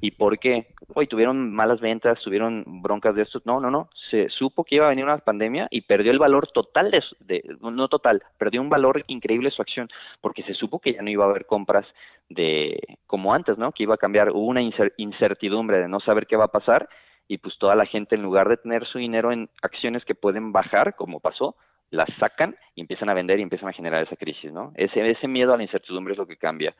[0.00, 0.68] ¿Y por qué?
[0.94, 3.42] Hoy tuvieron malas ventas, tuvieron broncas de esto.
[3.44, 3.90] No, no, no.
[4.10, 7.42] Se supo que iba a venir una pandemia y perdió el valor total de, de,
[7.60, 9.88] no total, perdió un valor increíble su acción
[10.20, 11.84] porque se supo que ya no iba a haber compras
[12.28, 12.78] de
[13.08, 13.72] como antes, ¿no?
[13.72, 16.88] Que iba a cambiar, hubo una incertidumbre de no saber qué va a pasar
[17.26, 20.52] y pues toda la gente en lugar de tener su dinero en acciones que pueden
[20.52, 21.56] bajar, como pasó,
[21.90, 24.72] las sacan y empiezan a vender y empiezan a generar esa crisis, ¿no?
[24.74, 26.74] Ese, ese miedo a la incertidumbre es lo que cambia.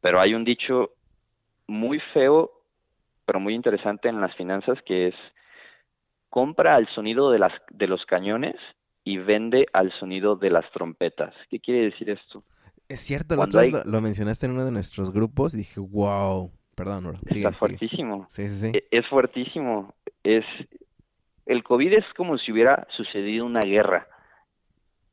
[0.00, 0.90] Pero hay un dicho
[1.66, 2.50] muy feo,
[3.24, 5.14] pero muy interesante en las finanzas que es
[6.30, 8.56] compra al sonido de, las, de los cañones
[9.04, 11.34] y vende al sonido de las trompetas.
[11.50, 12.44] ¿Qué quiere decir esto?
[12.88, 13.44] Es cierto, lo,
[13.84, 17.18] lo, mencionaste en uno de nuestros grupos y dije, wow, perdón, bro.
[17.26, 18.26] Está fuertísimo.
[18.30, 18.70] Sí, sí, sí.
[18.74, 19.94] E, es fuertísimo.
[20.22, 20.44] Es,
[21.44, 24.06] el COVID es como si hubiera sucedido una guerra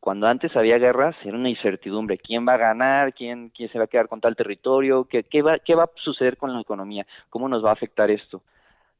[0.05, 3.85] cuando antes había guerras era una incertidumbre, quién va a ganar, quién, quién se va
[3.85, 7.07] a quedar con tal territorio, qué, qué, va, qué va a suceder con la economía,
[7.31, 8.43] cómo nos va a afectar esto.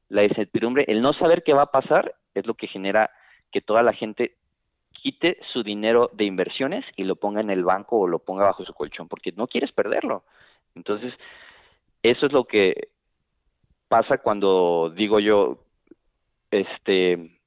[0.10, 3.12] La incertidumbre, el no saber qué va a pasar es lo que genera
[3.52, 4.34] que toda la gente
[4.94, 8.66] quite su dinero de inversiones y lo ponga en el banco o lo ponga bajo
[8.66, 10.24] su colchón, porque no quieres perderlo.
[10.74, 11.14] Entonces,
[12.02, 12.88] eso es lo que
[13.90, 15.60] pasa cuando digo yo,
[16.50, 17.38] este,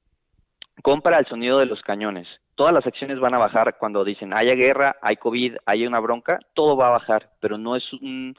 [0.81, 2.25] compra el sonido de los cañones
[2.59, 6.39] todas las acciones van a bajar cuando dicen haya guerra, hay COVID, hay una bronca,
[6.53, 8.35] todo va a bajar, pero no es un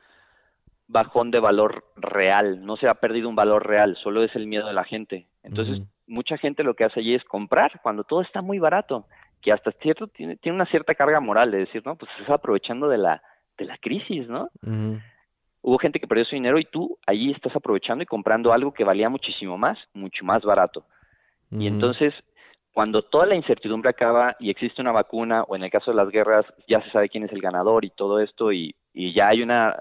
[0.89, 4.67] bajón de valor real, no se ha perdido un valor real, solo es el miedo
[4.67, 5.27] de la gente.
[5.43, 9.07] Entonces, mucha gente lo que hace allí es comprar cuando todo está muy barato,
[9.41, 12.91] que hasta cierto tiene, tiene una cierta carga moral de decir, no, pues estás aprovechando
[12.91, 13.23] de la,
[13.57, 14.51] de la crisis, ¿no?
[15.63, 18.85] Hubo gente que perdió su dinero y tú allí estás aprovechando y comprando algo que
[18.85, 20.85] valía muchísimo más, mucho más barato.
[21.51, 22.13] Y entonces
[22.81, 26.09] cuando toda la incertidumbre acaba y existe una vacuna, o en el caso de las
[26.09, 29.77] guerras, ya se sabe quién es el ganador y todo esto, y, ya hay una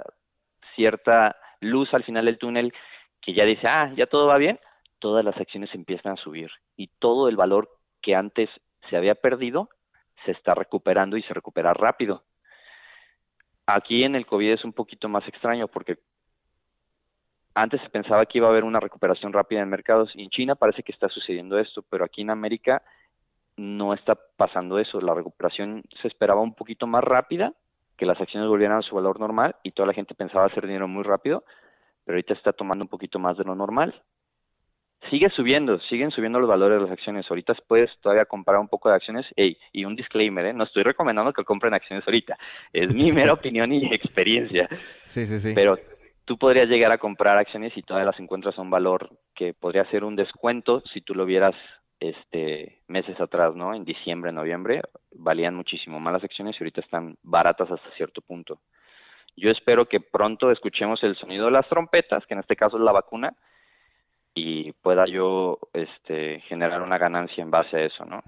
[0.75, 2.73] cierta luz al final del túnel
[3.21, 4.59] que ya dice, ah, ya todo va bien,
[4.99, 7.69] todas las acciones empiezan a subir y todo el valor
[8.01, 8.49] que antes
[8.89, 9.69] se había perdido
[10.25, 12.25] se está recuperando y se recupera rápido.
[13.65, 15.99] Aquí en el COVID es un poquito más extraño porque
[17.61, 20.55] antes se pensaba que iba a haber una recuperación rápida en mercados y en China
[20.55, 22.81] parece que está sucediendo esto, pero aquí en América
[23.57, 25.01] no está pasando eso.
[25.01, 27.53] La recuperación se esperaba un poquito más rápida,
[27.97, 30.87] que las acciones volvieran a su valor normal y toda la gente pensaba hacer dinero
[30.87, 31.43] muy rápido,
[32.05, 34.01] pero ahorita está tomando un poquito más de lo normal.
[35.09, 37.25] Sigue subiendo, siguen subiendo los valores de las acciones.
[37.29, 39.25] Ahorita puedes todavía comprar un poco de acciones.
[39.35, 40.53] y un disclaimer, ¿eh?
[40.53, 42.37] no estoy recomendando que compren acciones ahorita.
[42.71, 44.69] Es mi mera opinión y experiencia.
[45.03, 45.53] Sí, sí, sí.
[45.53, 45.77] Pero
[46.29, 49.83] tú podrías llegar a comprar acciones y todas las encuentras a un valor que podría
[49.85, 51.55] ser un descuento si tú lo vieras
[51.99, 53.73] este meses atrás, ¿no?
[53.73, 58.59] En diciembre, noviembre, valían muchísimo más las acciones y ahorita están baratas hasta cierto punto.
[59.35, 62.83] Yo espero que pronto escuchemos el sonido de las trompetas, que en este caso es
[62.83, 63.33] la vacuna,
[64.35, 68.21] y pueda yo este, generar una ganancia en base a eso, ¿no?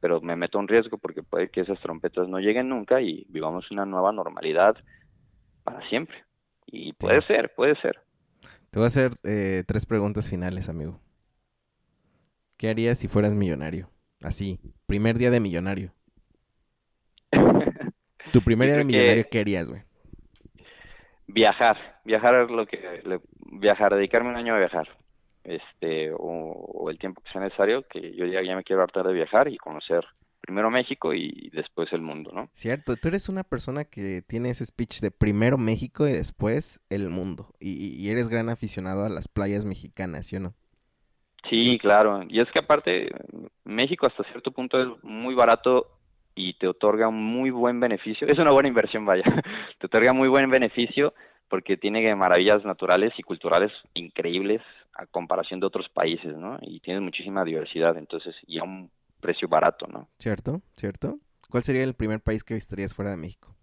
[0.00, 3.72] Pero me meto un riesgo porque puede que esas trompetas no lleguen nunca y vivamos
[3.72, 4.76] una nueva normalidad
[5.64, 6.22] para siempre.
[6.66, 7.96] Y puede ser, puede ser.
[8.70, 10.98] Te voy a hacer eh, tres preguntas finales, amigo.
[12.56, 13.88] ¿Qué harías si fueras millonario?
[14.22, 15.92] Así, primer día de millonario.
[18.32, 19.82] tu primer día de millonario, ¿qué harías, güey?
[21.26, 23.20] Viajar, viajar es lo que,
[23.52, 24.88] viajar, dedicarme un año a viajar,
[25.42, 29.06] este, o, o, el tiempo que sea necesario, que yo ya, ya me quiero hartar
[29.06, 30.04] de viajar y conocer
[30.44, 32.48] primero México y después el mundo, ¿no?
[32.52, 37.08] Cierto, tú eres una persona que tiene ese speech de primero México y después el
[37.08, 37.48] mundo.
[37.60, 40.54] Y, eres gran aficionado a las playas mexicanas, ¿sí o no?
[41.48, 42.22] Sí, claro.
[42.28, 43.10] Y es que aparte,
[43.64, 45.86] México hasta cierto punto es muy barato
[46.34, 48.26] y te otorga un muy buen beneficio.
[48.28, 49.24] Es una buena inversión, vaya.
[49.78, 51.14] te otorga muy buen beneficio
[51.48, 54.60] porque tiene maravillas naturales y culturales increíbles
[54.94, 56.58] a comparación de otros países, ¿no?
[56.62, 58.90] Y tiene muchísima diversidad, entonces, y a un
[59.24, 60.08] precio barato, ¿no?
[60.18, 61.18] Cierto, cierto.
[61.48, 63.56] ¿Cuál sería el primer país que visitarías fuera de México?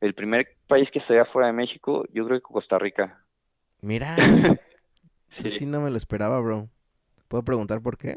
[0.00, 3.22] El primer país que estaría fuera de México, yo creo que Costa Rica.
[3.82, 4.16] Mira,
[5.32, 5.50] sí.
[5.50, 6.68] sí no me lo esperaba, bro.
[7.28, 8.14] ¿Puedo preguntar por qué?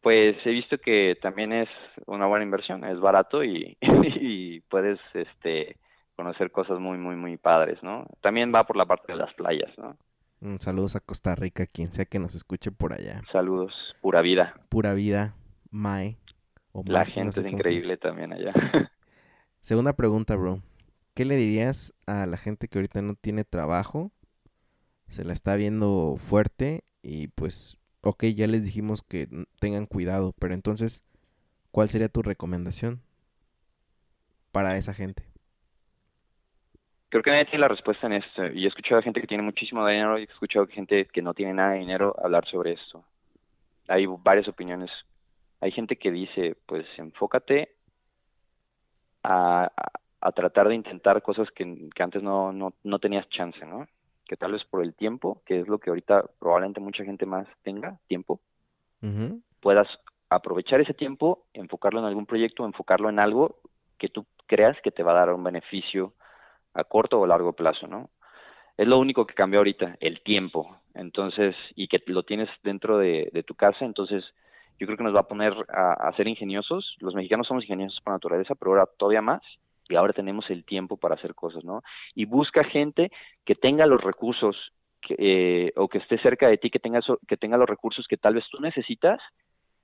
[0.00, 1.68] Pues he visto que también es
[2.06, 5.76] una buena inversión, es barato y, y puedes este
[6.16, 8.06] conocer cosas muy, muy, muy padres, ¿no?
[8.22, 9.98] También va por la parte de las playas, ¿no?
[10.40, 13.22] Mm, saludos a Costa Rica, quien sea que nos escuche por allá.
[13.32, 14.54] Saludos, pura vida.
[14.68, 15.34] Pura vida,
[15.70, 16.18] Mae.
[16.72, 18.52] O la gente es increíble también allá.
[19.60, 20.60] Segunda pregunta, bro.
[21.14, 24.10] ¿Qué le dirías a la gente que ahorita no tiene trabajo?
[25.08, 29.28] Se la está viendo fuerte y pues, ok, ya les dijimos que
[29.60, 31.04] tengan cuidado, pero entonces,
[31.70, 33.00] ¿cuál sería tu recomendación
[34.50, 35.24] para esa gente?
[37.14, 38.44] Creo que nadie tiene la respuesta en esto.
[38.46, 41.22] Y he escuchado a gente que tiene muchísimo dinero y he escuchado a gente que
[41.22, 43.04] no tiene nada de dinero hablar sobre esto.
[43.86, 44.90] Hay varias opiniones.
[45.60, 47.68] Hay gente que dice, pues enfócate
[49.22, 49.70] a,
[50.20, 53.86] a, tratar de intentar cosas que, antes no, no, no tenías chance, ¿no?
[54.26, 57.46] Que tal vez por el tiempo, que es lo que ahorita probablemente mucha gente más
[57.62, 58.40] tenga, tiempo,
[59.60, 59.86] puedas
[60.30, 63.60] aprovechar ese tiempo, enfocarlo en algún proyecto, enfocarlo en algo
[63.98, 66.12] que tú creas que te va a dar un beneficio
[66.74, 68.10] a corto o largo plazo, ¿no?
[68.76, 70.76] Es lo único que cambió ahorita, el tiempo.
[70.94, 74.24] Entonces, y que lo tienes dentro de, tu casa, entonces
[74.78, 76.96] yo creo que nos va a poner a, ser ingeniosos.
[76.98, 79.42] Los mexicanos somos ingeniosos por naturaleza, pero ahora todavía más.
[79.88, 81.82] Y ahora tenemos el tiempo para hacer cosas, ¿no?
[82.14, 83.12] Y busca gente
[83.44, 84.56] que tenga los recursos
[85.10, 88.34] eh, o que esté cerca de ti, que tenga, que tenga los recursos que tal
[88.34, 89.20] vez tú necesitas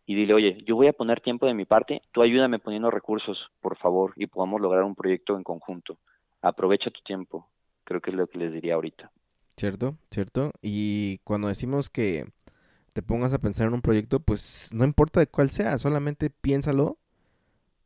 [0.07, 3.51] y dile, oye, yo voy a poner tiempo de mi parte, tú ayúdame poniendo recursos,
[3.61, 5.99] por favor, y podamos lograr un proyecto en conjunto
[6.43, 7.49] aprovecha tu tiempo.
[7.84, 9.11] Creo que es lo que les diría ahorita.
[9.57, 10.53] Cierto, cierto.
[10.62, 12.26] Y cuando decimos que
[12.93, 16.99] te pongas a pensar en un proyecto, pues no importa de cuál sea, solamente piénsalo.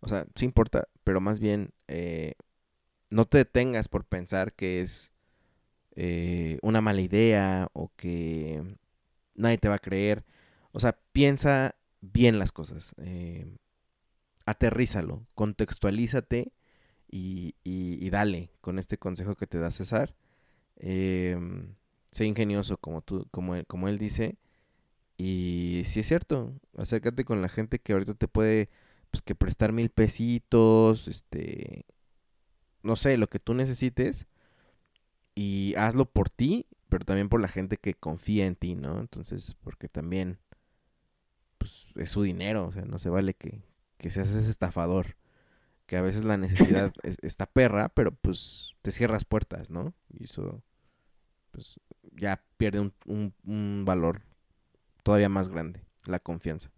[0.01, 2.35] O sea, sí importa, pero más bien eh,
[3.11, 5.13] no te detengas por pensar que es
[5.97, 8.63] eh, una mala idea o que
[9.35, 10.25] nadie te va a creer.
[10.73, 12.95] O sea, piensa bien las cosas.
[12.99, 13.57] Eh,
[14.45, 16.53] aterrízalo, contextualízate
[17.11, 20.15] y, dale con este consejo que te da César.
[20.77, 21.75] Em,
[22.11, 24.37] sé ingenioso como, tú, como, él, como él dice.
[25.17, 28.71] Y si es cierto, acércate con la gente que ahorita te puede
[29.11, 31.85] pues, que prestar mil pesitos, este,
[32.83, 34.27] no sé, lo que tú necesites.
[35.35, 39.01] Y hazlo por ti, pero también por la gente que confía en ti, ¿no?
[39.01, 40.39] Entonces, porque también
[41.59, 43.63] pues, es su dinero, o sea, no se vale que,
[43.99, 45.17] que seas ese estafador
[45.87, 49.95] que a veces la necesidad está perra, pero pues te cierras puertas, ¿no?
[50.11, 50.63] Y eso
[51.51, 51.81] pues
[52.13, 54.23] ya pierde un, un, valor
[55.03, 56.71] todavía más grande, la confianza.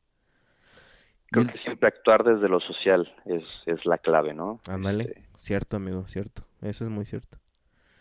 [1.29, 4.61] Creo que siempre actuar desde lo social es, es la clave, ¿no?
[4.69, 7.39] Ándale, este cierto amigo, cierto, eso es muy cierto.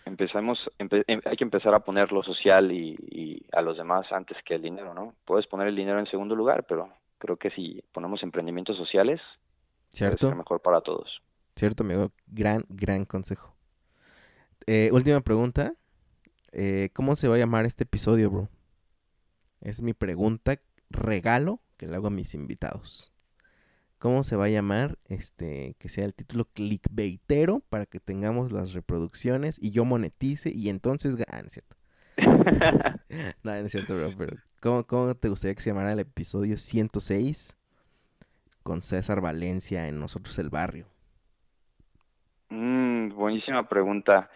[0.06, 4.38] Empezamos, em, hay que empezar a poner lo social y, y a los demás antes
[4.44, 5.16] que el dinero, ¿no?
[5.26, 9.20] Puedes poner el dinero en segundo lugar, pero creo que si ponemos emprendimientos sociales,
[9.96, 10.36] ¿Cierto?
[10.36, 11.22] mejor para todos.
[11.56, 12.12] Cierto, amigo.
[12.28, 13.56] Gran, gran consejo.
[14.68, 15.74] Eh, última pregunta.
[16.52, 18.50] Eh, ¿Cómo se va a llamar este episodio, bro?
[19.62, 23.14] Es mi pregunta, regalo que le hago a mis invitados.
[23.98, 25.00] ¿Cómo se va a llamar?
[25.06, 30.70] Este, que sea el título clickbaitero para que tengamos las reproducciones y yo monetice y
[30.70, 31.78] entonces gane, ¿cierto?
[33.44, 36.58] no, no es cierto, bro, pero ¿cómo, ¿cómo te gustaría que se llamara el episodio
[36.58, 37.58] 106?
[38.66, 40.88] Con César Valencia en Nosotros el Barrio?
[42.50, 44.32] Mm, buenísima pregunta.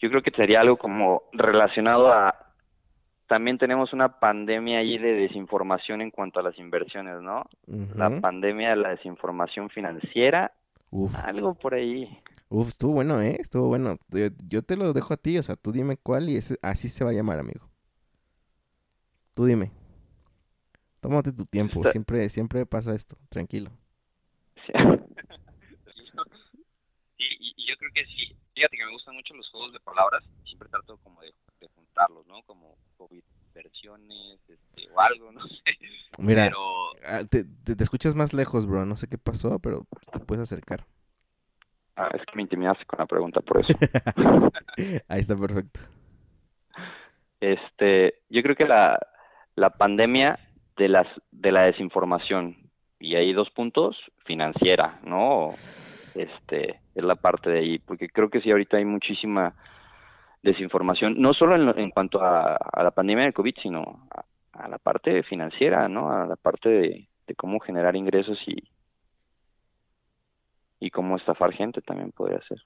[0.00, 2.34] Yo creo que sería algo como relacionado a...
[3.26, 7.44] También tenemos una pandemia ahí de desinformación en cuanto a las inversiones, ¿no?
[7.94, 10.52] La pandemia de la desinformación financiera.
[11.22, 12.08] Algo por ahí.
[12.48, 13.36] Uf, estuvo bueno, ¿eh?
[13.38, 13.96] Estuvo bueno.
[14.48, 17.04] Yo, te lo dejo a ti, o sea, tú dime cuál y ese, así se
[17.04, 17.68] va a llamar, amigo.
[19.34, 19.70] Tú dime.
[21.02, 23.70] Tómate tu tiempo, siempre, siempre pasa esto, tranquilo.
[27.18, 27.24] Sí.
[27.40, 30.68] y, yo creo que sí, fíjate que me gustan mucho los juegos de palabras, siempre
[30.68, 31.32] trato como de,
[31.74, 32.42] juntarlos, ¿no?
[32.42, 33.22] Como COVID
[33.54, 35.78] versiones, este, o algo, no sé.
[36.18, 36.50] Mira,
[37.04, 40.86] ah, te, te, escuchas más lejos, bro, no sé qué pasó, pero te puedes acercar.
[41.96, 43.72] Ah, es que me intimidaste con la pregunta, por eso.
[45.08, 45.80] Ahí está perfecto.
[47.40, 48.98] Este, yo creo que la,
[49.54, 50.38] la pandemia
[50.76, 52.56] de, las, de la desinformación.
[52.98, 55.50] Y hay dos puntos, financiera, ¿no?
[56.14, 59.54] Este, es la parte de ahí, porque creo que sí, ahorita hay muchísima
[60.42, 64.08] desinformación, no solo en, en cuanto a, la pandemia del COVID, sino
[64.52, 66.10] a, la parte financiera, ¿no?
[66.10, 68.56] A la parte de, cómo generar ingresos y,
[70.80, 72.58] y cómo estafar gente también podría ser.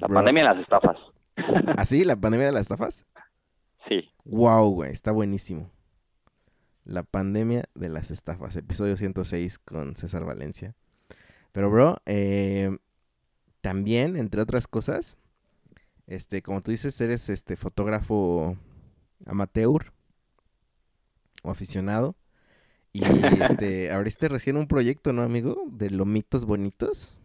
[0.00, 0.96] La pandemia de las estafas.
[1.76, 2.04] ¿Ah, sí?
[2.04, 3.06] ¿La pandemia de las estafas?
[3.88, 4.10] Sí.
[4.24, 5.70] Wow, güey, está buenísimo.
[6.84, 10.74] La pandemia de las estafas, episodio 106 con César Valencia.
[11.52, 12.78] Pero, bro, eh,
[13.60, 15.18] también, entre otras cosas,
[16.06, 18.56] este, como tú dices, eres este fotógrafo
[19.26, 19.92] amateur
[21.42, 22.16] o aficionado.
[22.92, 25.62] Y este, abriste recién un proyecto, ¿no, amigo?
[25.66, 27.20] De lomitos bonitos.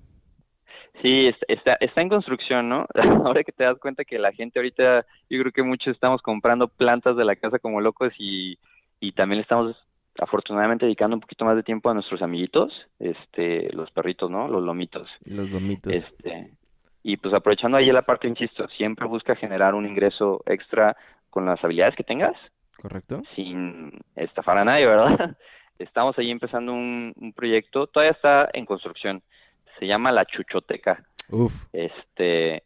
[1.02, 2.88] Sí, está, está en construcción, ¿no?
[3.26, 6.68] Ahora que te das cuenta que la gente ahorita, yo creo que muchos estamos comprando
[6.68, 8.58] plantas de la casa como locos y,
[9.00, 9.76] y también le estamos
[10.18, 14.48] afortunadamente dedicando un poquito más de tiempo a nuestros amiguitos, este, los perritos, ¿no?
[14.48, 15.10] Los lomitos.
[15.26, 15.94] Los lomitos.
[15.94, 16.52] Este,
[17.04, 20.96] y pues aprovechando ahí la parte, insisto, siempre busca generar un ingreso extra
[21.30, 22.36] con las habilidades que tengas.
[22.82, 23.24] Correcto.
[23.36, 25.36] Sin estafar a nadie, ¿verdad?
[25.80, 29.22] Estamos ahí empezando un, un proyecto, todavía está en construcción
[29.80, 31.04] se llama La Chuchoteca.
[31.30, 31.66] Uf.
[31.74, 32.64] Este,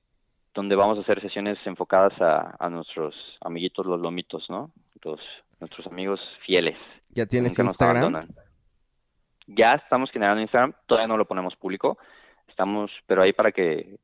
[0.53, 4.71] donde vamos a hacer sesiones enfocadas a, nuestros amiguitos los lomitos, ¿no?
[5.03, 5.19] Los,
[5.59, 6.77] nuestros amigos fieles.
[7.09, 8.27] ¿Ya tienes Instagram?
[9.47, 11.97] Ya estamos generando Instagram, todavía no lo ponemos público.
[12.47, 13.97] Estamos, pero ahí para que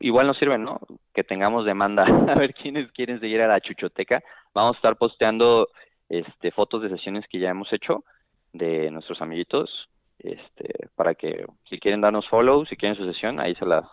[0.00, 0.80] igual nos sirve, ¿no?
[1.14, 4.22] Que tengamos demanda, a ver quiénes quieren seguir a la chuchoteca.
[4.54, 5.68] Vamos a estar posteando
[6.08, 8.04] este fotos de sesiones que ya hemos hecho
[8.52, 9.88] de nuestros amiguitos
[10.18, 13.84] este, para que si quieren darnos follow, si quieren su sesión, ahí se las,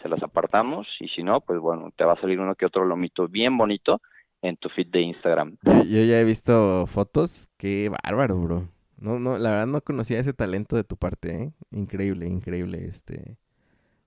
[0.00, 2.84] se las apartamos y si no, pues bueno, te va a salir uno que otro
[2.84, 4.00] lomito bien bonito
[4.42, 5.56] en tu feed de Instagram.
[5.64, 8.68] Yo, ya he visto fotos, qué bárbaro, bro.
[8.98, 11.52] No, no, la verdad no conocía ese talento de tu parte, ¿eh?
[11.70, 13.36] Increíble, increíble, este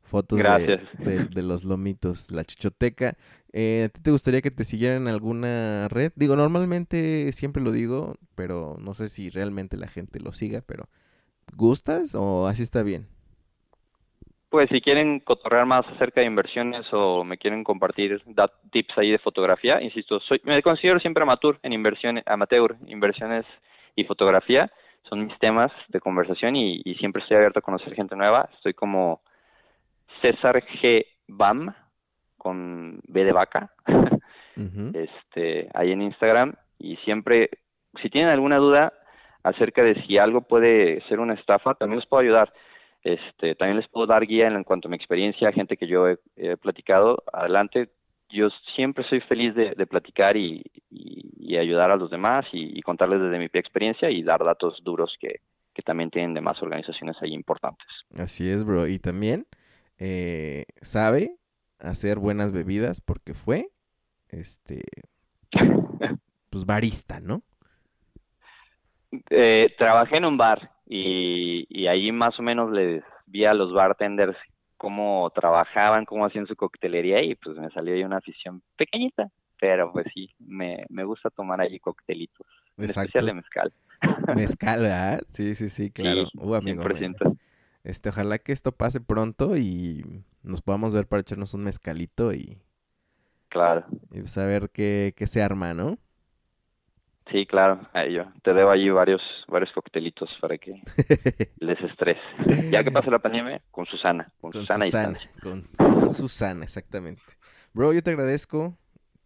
[0.01, 3.15] fotos De, de, los lomitos, la chichoteca.
[3.53, 6.11] Eh, ¿A ti te gustaría que te siguieran en alguna red?
[6.15, 10.89] Digo, normalmente siempre lo digo, pero no sé si realmente la gente lo siga, pero
[11.55, 13.07] ¿Gustas o así está bien?
[14.51, 18.21] Pues si quieren cotorrear más acerca de inversiones o me quieren compartir
[18.69, 23.45] tips ahí de fotografía, insisto, soy, me considero siempre amateur en inversiones, amateur, inversiones
[23.95, 24.69] y fotografía
[25.03, 28.49] son mis temas de conversación y, siempre estoy abierto a conocer gente nueva.
[28.55, 29.21] Estoy como
[30.21, 31.05] César G.
[31.27, 31.73] Bam
[32.37, 33.71] con B de vaca,
[34.93, 37.49] este, ahí en Instagram y siempre,
[38.01, 38.91] si tienen alguna duda,
[39.43, 42.51] acerca de si algo puede ser una estafa, también les puedo ayudar.
[43.03, 46.57] Este, también les puedo dar guía en cuanto a mi experiencia, gente que yo he,
[46.57, 47.23] platicado.
[47.33, 47.89] Adelante,
[48.29, 50.63] yo siempre soy feliz de, platicar y,
[51.59, 55.41] ayudar a los demás y, contarles desde mi experiencia y dar datos duros que,
[55.83, 57.87] también tienen demás organizaciones ahí importantes.
[58.15, 58.85] Así es, bro.
[58.85, 59.47] Y también
[59.97, 61.37] eh, sabe
[61.79, 63.69] hacer buenas bebidas porque fue,
[64.29, 64.83] este,
[66.51, 67.41] pues barista, ¿no?
[69.31, 73.71] Eh, trabajé en un bar y, y ahí más o menos les vi a los
[73.71, 74.35] bartenders
[74.75, 79.93] cómo trabajaban, cómo hacían su coctelería y pues me salió ahí una afición pequeñita, pero
[79.93, 82.45] pues sí, me, me gusta tomar ahí coctelitos,
[82.77, 83.73] especial de mezcal.
[84.35, 85.21] Mezcal, ¿verdad?
[85.29, 86.27] Sí, sí, sí, claro.
[86.35, 86.83] uh, amigo,
[87.85, 90.03] Este, ojalá que esto pase pronto y
[90.43, 92.57] nos podamos ver para echarnos un mezcalito y...
[93.47, 93.85] Claro.
[94.11, 95.99] Y saber pues, qué, qué se arma, ¿no?
[97.29, 100.81] Sí, claro, yo te debo allí varios varios coctelitos para que
[101.59, 102.17] les estrés.
[102.69, 104.85] Ya que pase la pandemia, con Susana, con, Susana,
[105.41, 107.21] con, Susana, exactamente.
[107.73, 108.77] Bro, yo te agradezco,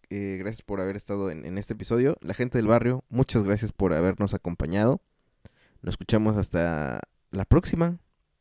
[0.10, 2.18] eh, gracias por haber estado en, en, este episodio.
[2.22, 5.02] La gente del barrio, muchas gracias por habernos acompañado.
[5.82, 7.00] Nos escuchamos hasta
[7.32, 7.98] la próxima.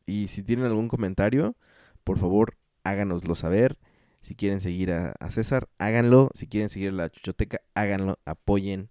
[0.07, 1.57] Y si tienen algún comentario,
[2.02, 3.78] por favor, háganoslo saber.
[4.20, 6.30] Si quieren seguir a, a César, háganlo.
[6.34, 8.18] Si quieren seguir a la Chuchoteca, háganlo.
[8.26, 8.90] Apoyen